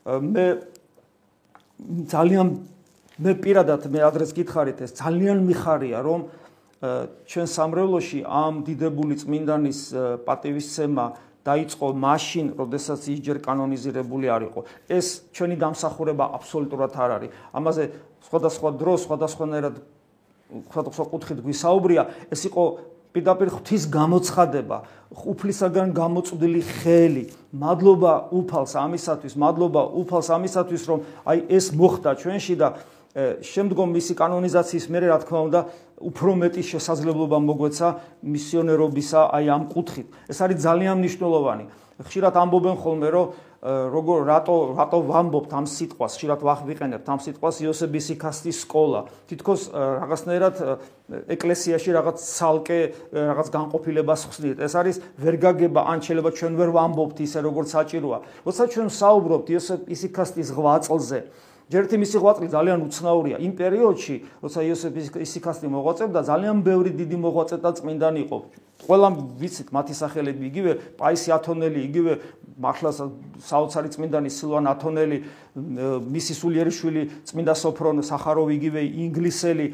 მე 0.04 0.46
ძალიან 2.12 2.48
მე 3.16 3.32
პირადად 3.40 3.88
მე 3.88 4.00
ადრეს 4.04 4.36
გითხარით 4.36 4.84
ეს 4.84 4.92
ძალიან 5.00 5.40
მიხარია 5.48 6.04
რომ 6.04 6.28
ჩვენ 6.80 7.46
სამრევლოში 7.48 8.20
ამ 8.28 8.60
დიდებული 8.66 9.16
წმინდანის 9.16 9.80
პატივისცემა 10.28 11.04
დაიწყო 11.46 11.86
მაშინ, 11.94 12.46
როდესაც 12.58 13.00
ის 13.06 13.18
ჯერ 13.22 13.38
კანონიზირებული 13.40 14.26
არ 14.28 14.42
იყო. 14.50 14.60
ეს 14.90 15.30
ჩვენი 15.30 15.56
დამსახურება 15.62 16.24
აბსოლუტურად 16.36 16.92
არ 16.98 17.10
არის. 17.16 17.30
ამაზე 17.54 17.84
სხვადასხვა 18.26 18.70
დროს, 18.76 18.98
სხვადასხვანაირად 19.06 19.74
სხვადასხვა 20.74 21.04
კუთხით 21.06 21.38
გვისაუბრია, 21.46 22.02
ეს 22.34 22.40
იყო 22.50 22.62
პირდაპირ 23.14 23.48
ღვთის 23.56 23.82
გამოცხადება, 23.88 24.76
უფლისაგან 25.16 25.88
გამოწვდილი 25.96 26.60
ხელი. 26.82 27.24
მადლობა 27.56 28.12
უფალს 28.36 28.72
ამისათვის, 28.76 29.34
მადლობა 29.40 29.82
უფალს 30.02 30.28
ამისათვის, 30.36 30.82
რომ 30.90 30.98
აი 31.24 31.38
ეს 31.48 31.66
მოხდა 31.72 32.10
ჩვენში 32.20 32.54
და 32.60 32.68
შემდგომ 33.16 33.88
მისი 33.96 34.12
კანონიზაციის 34.12 34.86
მერე 34.92 35.06
რა 35.08 35.18
თქმა 35.24 35.40
უნდა 35.48 35.60
უფრო 35.96 36.30
მეტი 36.36 36.62
შესაძლებლობა 36.62 37.38
მოგვეცა 37.40 37.88
მისიონერობისა 38.20 39.20
აი 39.32 39.46
ამ 39.48 39.62
კუთხით. 39.72 40.08
ეს 40.28 40.38
არის 40.44 40.58
ძალიან 40.60 40.94
მნიშვნელოვანი. 41.00 41.64
ხშირად 41.96 42.34
ამბობენ 42.36 42.76
ხოლმე 42.76 43.08
რომ 43.08 43.26
როგორ 43.66 44.18
რატო 44.28 44.56
რატო 44.76 44.98
ვამბობთ 45.10 45.50
ამ 45.56 45.66
სიტყვას, 45.66 46.12
ხშირად 46.20 46.40
ვახვიყენებთ 46.44 47.06
ამ 47.08 47.18
სიტყვას 47.24 47.56
იოსების 47.64 48.06
იქასტის 48.14 48.56
სკოლა. 48.62 49.00
თითქოს 49.26 49.60
რაღაცნაირად 49.72 50.54
ეკლესიაში 51.34 51.90
რაღაც 51.96 52.16
ცალკე 52.20 52.80
რაღაც 53.10 53.48
განყოფილებას 53.56 54.22
ხსნით. 54.28 54.56
ეს 54.60 54.72
არის 54.76 54.96
ვერ 55.18 55.34
გაგება 55.40 55.80
ან 55.88 55.98
შეიძლება 56.04 56.30
ჩვენ 56.36 56.52
ვერ 56.60 56.70
ვამბობთ 56.76 57.16
ისე 57.26 57.38
როგორც 57.42 57.68
საჭიროა. 57.74 58.18
როცა 58.44 58.62
ჩვენ 58.70 58.88
საუბრობთ 58.92 59.46
იოსების 59.56 60.00
იქასტის 60.12 60.48
ღვაწლზე, 60.52 61.18
ჯერთი 61.66 61.98
მისი 61.98 62.18
ღვაწლი 62.22 62.46
ძალიან 62.46 62.78
უცნაურია 62.86 63.36
იმ 63.42 63.52
პერიოდში, 63.58 64.14
როცა 64.38 64.60
იოსების 64.70 65.06
ისიქასტი 65.18 65.66
მოღვაწეობდა, 65.66 66.20
ძალიან 66.30 66.62
ბევრი 66.62 66.90
დიდი 66.94 67.16
მოღვაწე 67.18 67.56
და 67.58 67.70
წმინდანი 67.74 68.20
იყო. 68.22 68.38
ყველა 68.86 69.08
ვიცით 69.40 69.68
მათი 69.74 69.94
სახელები 69.98 70.44
იგივე, 70.46 70.72
პაისი 70.94 71.28
ათონელი, 71.34 71.80
იგივე 71.90 72.12
მართლა 72.62 72.90
საოცარი 73.50 73.88
წმინდანი 73.98 74.30
სილვან 74.30 74.64
ათონელი, 74.70 75.18
მისი 76.06 76.32
სულიერი 76.38 76.70
შვილი 76.70 77.02
წმინდა 77.26 77.54
სოფრონ 77.58 77.98
სახაროვი 78.06 78.52
იგივე 78.62 78.80
ინგლისელი, 79.10 79.66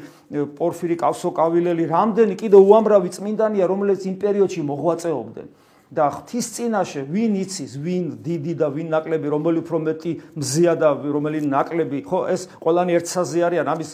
პორფირი 0.57 0.95
კავსოკავილელი, 0.97 1.83
რამდენი 1.93 2.33
კიდე 2.41 2.57
უამრავი 2.57 3.09
წმინდანია, 3.13 3.69
რომლებიც 3.69 4.01
იმ 4.09 4.15
პერიოდში 4.17 4.61
მოღვაწეობდნენ. 4.65 5.47
და 5.93 6.07
ღვთის 6.09 6.47
წინაშე 6.57 7.01
ვინ 7.05 7.33
იცის, 7.43 7.77
ვინ 7.77 8.05
დიდი 8.25 8.53
და 8.57 8.67
ვინ 8.73 8.87
ნაკლები, 8.93 9.27
რომელი 9.29 9.61
უფრო 9.61 9.77
მეტი 9.85 10.11
მზეა 10.33 10.73
და 10.81 10.89
რომელი 11.13 11.39
ნაკლები, 11.45 11.99
ხო, 12.09 12.19
ეს 12.33 12.49
ყველანი 12.57 12.97
ერთსაზე 12.97 13.39
არიან, 13.45 13.67
ამის 13.69 13.89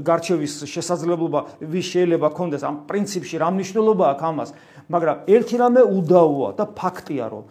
გარჩევის 0.00 0.54
შესაძლებლობა 0.64 1.40
ვის 1.60 1.86
შეიძლება 1.92 2.28
ქონდეს 2.32 2.64
ამ 2.64 2.74
პრინციპში 2.88 3.36
რა 3.36 3.48
მნიშვნელობა 3.52 4.04
აქვს 4.16 4.26
ამას, 4.32 4.50
მაგრამ 4.88 5.16
ერთი 5.28 5.56
რამე 5.60 5.82
უდავოა 5.84 6.50
და 6.56 6.64
ფაქტია 6.72 7.26
რომ 7.28 7.44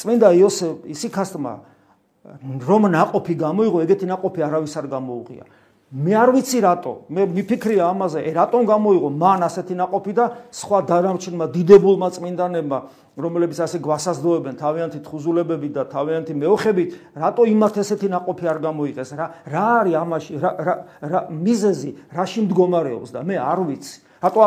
წმინდა 0.00 0.28
იოსებ 0.40 0.90
ისიქასმა 0.90 1.52
რომ 2.66 2.82
ناყოფი 2.90 3.34
გამოიღო, 3.38 3.78
ეგეთი 3.86 4.06
ناყოფი 4.10 4.40
არავის 4.44 4.74
არ 4.76 4.86
გამოუღია. 4.92 5.44
მე 5.90 6.12
არ 6.14 6.30
ვიცი 6.30 6.58
რატო. 6.62 6.92
მე 7.10 7.22
მიფიქრია 7.34 7.90
ამაზე, 7.90 8.22
რატომ 8.30 8.62
გამოიღო 8.62 9.08
მან 9.10 9.42
ასეთი 9.42 9.74
ناقოფი 9.74 10.12
და 10.14 10.24
სხვა 10.54 10.78
დარამჩენმა 10.86 11.46
დიდებულმა 11.50 12.08
წმინდანებმა, 12.14 12.78
რომლებიც 13.18 13.58
ასე 13.58 13.82
გვასაზრდოებენ 13.82 14.54
თავიანთი 14.54 14.98
თხუზულებებით 15.02 15.72
და 15.74 15.82
თავიანთი 15.90 16.32
მეოხებით, 16.38 16.88
რატო 17.18 17.42
იმათ 17.42 17.74
ესეთი 17.82 18.06
ناقოფი 18.06 18.44
არ 18.46 18.58
გამოიღეს? 18.70 19.10
რა 19.18 19.26
რა 19.50 19.66
არის 19.82 19.94
ამაში? 19.98 20.32
რა 20.38 20.74
რა 21.10 21.20
მიზეზი, 21.26 21.90
რაში 22.14 22.40
მდგომარეობს 22.46 23.10
და 23.10 23.20
მე 23.26 23.36
არ 23.42 23.60
ვიცი. 23.66 23.98
რატო 24.22 24.40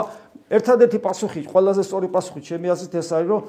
ერთადერთი 0.48 0.98
პასუხი, 1.04 1.42
ყველაზე 1.50 1.82
სწორი 1.84 2.08
პასუხი 2.08 2.40
ჩემი 2.40 2.68
აზრით 2.72 2.94
ეს 3.04 3.10
არის, 3.20 3.28
რომ 3.28 3.42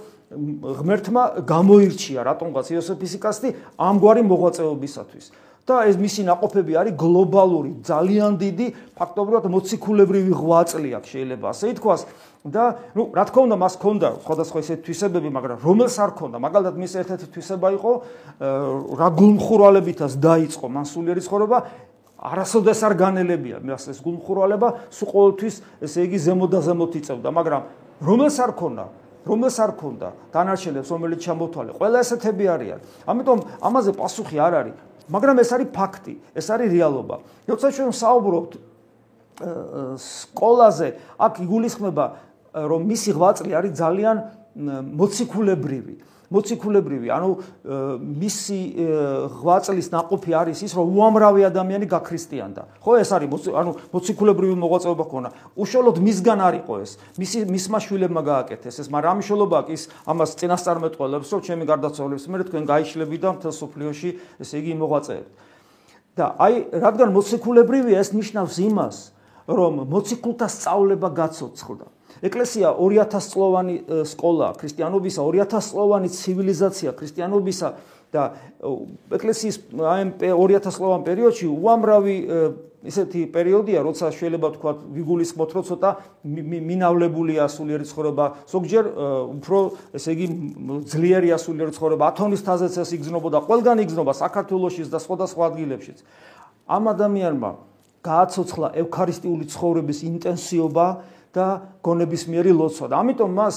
ღმერთმა 0.83 1.22
გამოირჩია 1.46 2.20
რატომღაც 2.26 2.66
იოსებ 2.74 2.96
ფიზიკასტი 3.02 3.48
ამგვარი 3.76 4.22
მოღვაწეობისათვის. 4.24 5.26
და 5.64 5.88
ეს 5.88 5.96
მისი 5.96 6.29
ناقოფები 6.29 6.72
არის 6.77 6.94
გლობალური, 7.00 7.70
ძალიან 7.88 8.33
დიდი, 8.37 8.66
ფაქტობრივად 9.00 9.44
მოციქულებრივი 9.48 10.33
ღვაწლი 10.37 10.90
აქვს, 11.00 11.09
შეიძლება 11.09 11.46
ასე 11.50 11.66
ითქვას. 11.72 12.03
და 12.44 12.77
ну, 12.92 13.09
რა 13.09 13.24
თქმა 13.24 13.42
უნდა, 13.48 13.57
მას 13.57 13.74
ჰქონდა 13.81 14.09
სხვადასხვა 14.20 14.59
ისეთ 14.61 14.79
თვისებები, 14.85 15.29
მაგრამ 15.33 15.59
რომელს 15.64 15.96
არ 15.96 16.11
ჰქონდა? 16.12 16.37
მაგალითად, 16.44 16.74
მის 16.77 16.92
ერთ-ერთი 17.00 17.27
თვისება 17.33 17.68
იყო 17.81 17.92
რა 19.00 19.09
გულმხურვალებითაც 19.16 20.12
დაიწყო 20.20 20.66
მან 20.68 20.85
სულიერი 20.85 21.22
ცხოვრება, 21.24 21.59
არასოდეს 22.20 22.81
არ 22.85 22.94
განელებია 23.00 23.57
მას 23.64 23.88
ეს 23.88 23.98
გულმხურვალება, 24.05 24.68
სულ 24.92 25.09
ყოველთვის 25.09 25.55
ესე 25.88 26.05
იგი 26.05 26.18
ზემოდაზემოთ 26.20 26.92
იწევდა, 27.00 27.29
მაგრამ 27.33 27.62
რომელს 28.05 28.37
არ 28.44 28.53
ქონა 28.61 28.85
რომელს 29.24 29.56
არ 29.64 29.72
ქონდა 29.80 30.08
დანარჩენებს 30.32 30.88
რომელიც 30.92 31.18
ჩამოთვალე. 31.24 31.70
ყველა 31.80 31.98
ესეთები 32.04 32.44
არიან. 32.54 32.80
ამიტომ 33.08 33.38
ამაზე 33.64 33.90
პასუხი 33.96 34.37
არ 34.40 34.54
არის. 34.60 34.76
მაგრამ 35.04 35.37
ეს 35.40 35.50
არის 35.52 35.68
ფაქტი, 35.72 36.14
ეს 36.32 36.46
არის 36.48 36.68
რეალობა. 36.72 37.16
როცა 37.48 37.66
ჩვენ 37.76 37.90
საუბრობთ 37.92 38.52
სკოლაზე, 39.98 40.88
აქ 41.18 41.34
იგულისხმება, 41.44 42.06
რომ 42.54 42.80
მისი 42.87 43.10
ღვაწლი 43.18 43.50
არის 43.58 43.72
ძალიან 43.74 44.16
მოციქულებრივი. 44.94 45.94
მოციქულებრივი, 46.35 47.09
ანუ 47.14 47.31
მისი 48.03 48.59
ღვაწლის 49.40 49.88
ناყოფი 49.94 50.33
არის 50.35 50.59
ის, 50.66 50.73
რომ 50.75 50.87
უამრავი 50.99 51.47
ადამიანი 51.47 51.87
გაქრისტიანდა. 51.88 52.62
ხო, 52.83 52.92
ეს 52.99 53.11
არის 53.14 53.49
ანუ 53.55 53.70
მოციქულებრივი 53.94 54.55
მოღვაწეობა 54.59 55.05
ქონა. 55.07 55.29
უშუალოდ 55.55 55.97
მისგან 56.03 56.38
არისო 56.42 56.75
ეს. 56.83 56.90
მისი 57.14 57.38
მისმა 57.55 57.79
შვილებმა 57.79 58.23
გააკეთეს 58.27 58.83
ეს, 58.83 58.88
მაგრამ 58.90 59.05
რა 59.05 59.12
მნიშვნელობაა 59.20 59.64
ის 59.70 59.83
ამას 60.11 60.31
წინასწარმეტყველებს, 60.40 61.29
რომ 61.31 61.40
ჩემი 61.47 61.64
გარდაცვალების 61.70 62.25
მერე 62.33 62.44
თქვენ 62.51 62.64
გაიშლები 62.66 63.16
და 63.20 63.29
მთელ 63.38 63.55
სოფლიოში 63.55 64.11
ესე 64.42 64.55
იგი 64.59 64.73
მოღვაწეებთ. 64.81 65.31
და 66.14 66.31
აი, 66.38 66.79
რადგან 66.79 67.11
მოციქულებრივია, 67.11 67.99
ეს 67.99 68.14
ნიშნავს 68.14 68.57
იმას, 68.70 68.97
რომ 69.51 69.83
მოციქულთა 69.90 70.47
სწავლება 70.47 71.09
გაცოცხლდა. 71.11 71.87
ეკლესია 72.22 72.68
2000 72.79 73.31
წლოვანი 73.33 73.74
სკოლა, 74.07 74.48
ქრისტიანობისა 74.61 75.20
2000 75.24 75.70
წლოვანი 75.72 76.09
ცივილიზაცია, 76.14 76.90
ქრისტიანობისა 76.94 77.68
და 78.14 78.22
ეკლესიის 79.11 79.57
აი 79.74 80.03
2000 80.22 80.70
წლოვან 80.77 81.03
პერიოდში 81.03 81.46
უამრავი 81.50 82.16
ისეთი 82.85 83.20
პერიოდია, 83.33 83.81
როცა 83.81 84.12
შეიძლება 84.12 84.48
თქვა 84.61 84.70
ვიგულისხმოთ, 84.92 85.50
რომ 85.57 85.64
ცოტა 85.64 85.90
მინავლებულია 86.68 87.48
სულიერი 87.48 87.87
ცხოვრება, 87.88 88.24
ზოგჯერ 88.44 88.85
უფრო 89.40 89.59
ესე 89.96 90.11
იგი 90.12 90.27
ძლიერი 90.92 91.29
ასულიერი 91.33 91.72
ცხოვრება, 91.72 92.05
ათონის 92.12 92.44
თაზეც 92.44 92.77
ეს 92.85 92.90
იგზნობოდა, 93.00 93.40
ყველგან 93.48 93.81
იგზნობა 93.88 94.12
საქართველოსშიც 94.20 94.88
და 94.92 94.98
სხვადასხვა 95.00 95.42
ადგილებშიც. 95.48 95.98
ამ 96.68 96.85
ადამიანმა 96.92 97.50
გააცოცხლა 98.05 98.68
ევქარისტიული 98.85 99.44
ცხოვრების 99.48 99.98
ინტენსივობა 100.05 100.87
და 101.35 101.47
გონებისმიერი 101.83 102.53
ლოცვა. 102.55 102.87
და 102.88 102.97
ამიტომ 103.03 103.31
მას 103.35 103.55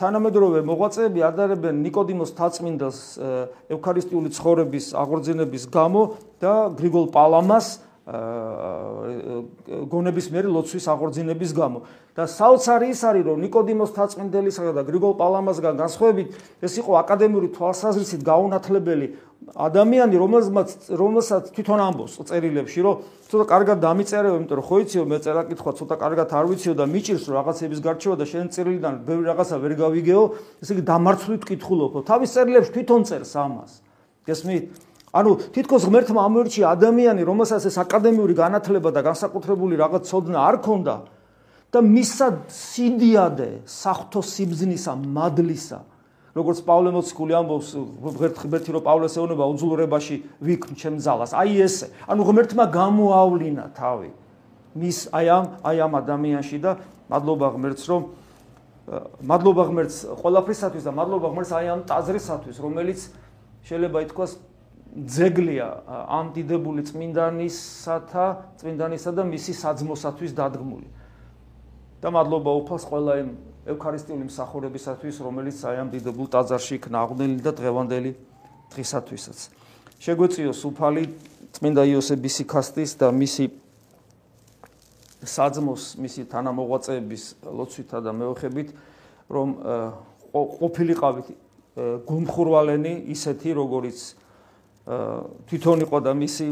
თანამედროვე 0.00 0.60
მოღვაწეები 0.64 1.20
ადარებენ 1.28 1.80
ნიკოდიმოს 1.84 2.32
თაწმინდას 2.34 2.98
ევქარისტიული 3.70 4.28
ცხოვრების 4.32 4.86
აღორძინების 4.96 5.64
გამო 5.68 6.02
და 6.40 6.54
გრიგოლ 6.78 7.06
პალამას 7.12 7.66
გონების 9.90 10.26
მიერ 10.32 10.46
ლოცვის 10.50 10.84
აღორძინების 10.88 11.52
გამო. 11.52 11.80
და 12.16 12.26
საოცარი 12.26 12.90
ის 12.90 13.00
არის 13.06 13.22
რომ 13.22 13.38
ნიკოდიმოს 13.46 13.94
თაწმინდელისაგან 13.94 14.74
და 14.76 14.82
გრიგოლ 14.82 15.14
პალამასგან 15.14 15.74
განსხვავებით 15.78 16.28
ეს 16.66 16.72
იყო 16.82 16.90
აკადემიური 17.00 17.48
თვალსაზრისით 17.54 18.22
გაუნათლებელი 18.26 19.06
ადამიანი 19.54 20.16
რომელსაც 20.20 20.70
რომელსაც 21.00 21.42
თვითონ 21.54 21.80
ამბობს 21.86 22.18
წერილებში 22.28 22.80
რომ 22.84 22.96
ცოტა 23.30 23.46
კარგად 23.46 23.78
დამიწერეო 23.86 24.34
იმიტომ 24.36 24.56
რომ 24.58 24.66
ხო 24.68 24.76
იციო 24.84 25.02
მე 25.06 25.18
წერა 25.24 25.42
კითხვა 25.48 25.70
ცოტა 25.80 25.96
კარგად 26.02 26.28
არ 26.34 26.46
ვიციო 26.50 26.74
და 26.76 26.84
მიჭირს 26.90 27.24
რომ 27.30 27.34
რაღაცების 27.40 27.80
გარჩევა 27.86 28.16
და 28.20 28.26
შენ 28.26 28.46
წერილიდან 28.52 28.94
ბევრი 29.06 29.24
რაღაცა 29.30 29.56
ვერ 29.64 29.72
გავიგეო 29.80 30.22
ესე 30.60 30.72
იგი 30.76 30.82
დამარცვლით 30.92 31.42
კითხულობ. 31.46 31.92
თავის 32.10 32.30
წერილებში 32.36 32.72
თვითონ 32.74 33.00
წერს 33.06 33.32
ამას. 33.38 33.72
გესმით? 34.26 34.89
ანუ 35.10 35.30
თითქოს 35.50 35.90
ღმერთმა 35.90 36.20
ამორჩი 36.22 36.62
ადამიანი 36.70 37.22
რომელსაც 37.26 37.66
ეს 37.66 37.76
აკადემიური 37.82 38.34
განათლება 38.38 38.94
და 38.94 39.02
განსაკუთრებული 39.02 39.74
რაღაც 39.74 40.06
ცოდნა 40.06 40.38
არ 40.38 40.56
ქონდა 40.62 40.94
და 41.70 41.78
მისა 41.86 42.28
სიდიადე 42.50 43.48
საფრთხო 43.66 44.22
სიბზნისა 44.26 44.92
მადლისა. 45.06 45.78
როგორც 46.30 46.58
პავლე 46.62 46.90
მოციქული 46.94 47.34
ამბობს 47.34 47.68
ღმერთი 48.38 48.70
რომ 48.70 48.82
პავლეს 48.86 49.14
ეუბნება 49.18 49.44
უძლურებაში 49.50 50.16
ვიქმ 50.46 50.78
ჩემ 50.78 51.02
ძალას. 51.02 51.34
აი 51.34 51.58
ესე. 51.58 51.90
ანუ 52.06 52.22
ღმერთმა 52.22 52.64
გამოავლინა 52.70 53.64
თავი. 53.74 54.10
მის 54.78 54.98
აი 55.10 55.26
ამ 55.26 55.44
აი 55.66 55.76
ამ 55.82 55.92
ადამიანში 55.98 56.58
და 56.62 56.78
მადლობა 57.10 57.46
ღმერთს 57.58 57.84
რომ 57.90 58.02
მადლობა 59.26 59.62
ღმერთს 59.70 59.96
ყველაფრისათვის 60.22 60.84
და 60.86 60.92
მადლობა 60.94 61.26
ღმერთს 61.34 61.52
აი 61.54 61.66
ამ 61.74 61.80
ტაძრისათვის 61.90 62.56
რომელიც 62.62 63.00
შეიძლება 63.66 63.98
ითქვას 64.06 64.30
ძეგლია 64.90 65.66
ამ 66.10 66.32
დიდებული 66.34 66.82
წმინდანისათა 66.88 68.26
წმინდანისა 68.58 69.10
და 69.14 69.22
მისი 69.22 69.52
საძმოსათვის 69.54 70.32
დადგმული 70.34 70.88
და 72.00 72.08
მადლობა 72.10 72.50
უფალს 72.64 72.84
ყველა 72.90 73.12
იმ 73.22 73.30
ევქარისტიული 73.70 74.24
მსახურებისათვის, 74.26 75.16
რომელიც 75.20 75.56
აი 75.68 75.76
ამ 75.84 75.88
დიდებულ 75.92 76.26
ტაძარში 76.32 76.74
იქნა 76.80 76.96
აღდენილი 77.04 77.42
და 77.44 77.52
დღევანდელი 77.60 78.10
დღისათვისაც. 78.72 79.38
შეგვეციოს 80.00 80.60
უფალი 80.64 81.04
წმინდა 81.52 81.82
იოსების 81.92 82.32
სიკასტის 82.40 82.90
და 82.96 83.12
მისი 83.12 83.44
საძმოს, 85.20 85.82
მისი 86.00 86.22
თანამოღვაწეების 86.32 87.22
ლოცვითა 87.44 87.98
და 88.00 88.10
მეოხებით, 88.16 88.68
რომ 89.28 89.48
ყოფილიყავით 90.32 91.28
გუმხურვალენი 92.08 92.94
ისეთი, 93.12 93.50
როგორიც 93.60 93.98
თვითონ 95.46 95.86
იყო 95.86 95.98
და 96.02 96.12
მისი 96.18 96.46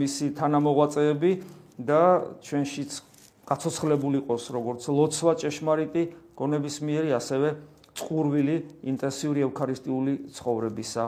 მისი 0.00 0.26
თანამოღვაწეები 0.38 1.30
და 1.80 2.02
ჩვენშიც 2.44 2.90
გაცოცხლებული 3.48 4.20
იყოს 4.24 4.44
როგორც 4.56 4.82
ლოცვა 4.88 5.32
ჭეშმარიტი 5.40 6.02
გონების 6.36 6.76
მიერი 6.84 7.10
ასევე 7.16 7.48
წყურვილი 7.94 8.56
ინტენსიური 8.90 9.40
ევქარისტიული 9.46 10.14
ცხოვრებისა. 10.34 11.04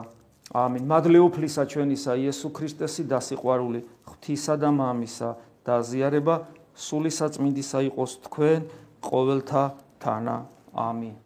ამინ. 0.55 0.83
მადლეუფლისა 0.87 1.63
ჩვენისა 1.67 2.13
იესო 2.23 2.49
ქრისტესი 2.55 3.03
და 3.11 3.19
სიყვარული 3.19 3.81
ღვთისა 4.07 4.55
და 4.63 4.71
მამისა 4.71 5.31
და 5.67 5.75
ზიარება 5.83 6.35
სული 6.79 7.11
საწმინდისა 7.11 7.79
იყოს 7.91 8.13
თქვენ 8.31 8.61
ყოველთა 9.03 9.65
თანა. 9.99 10.37
ამინ. 10.73 11.26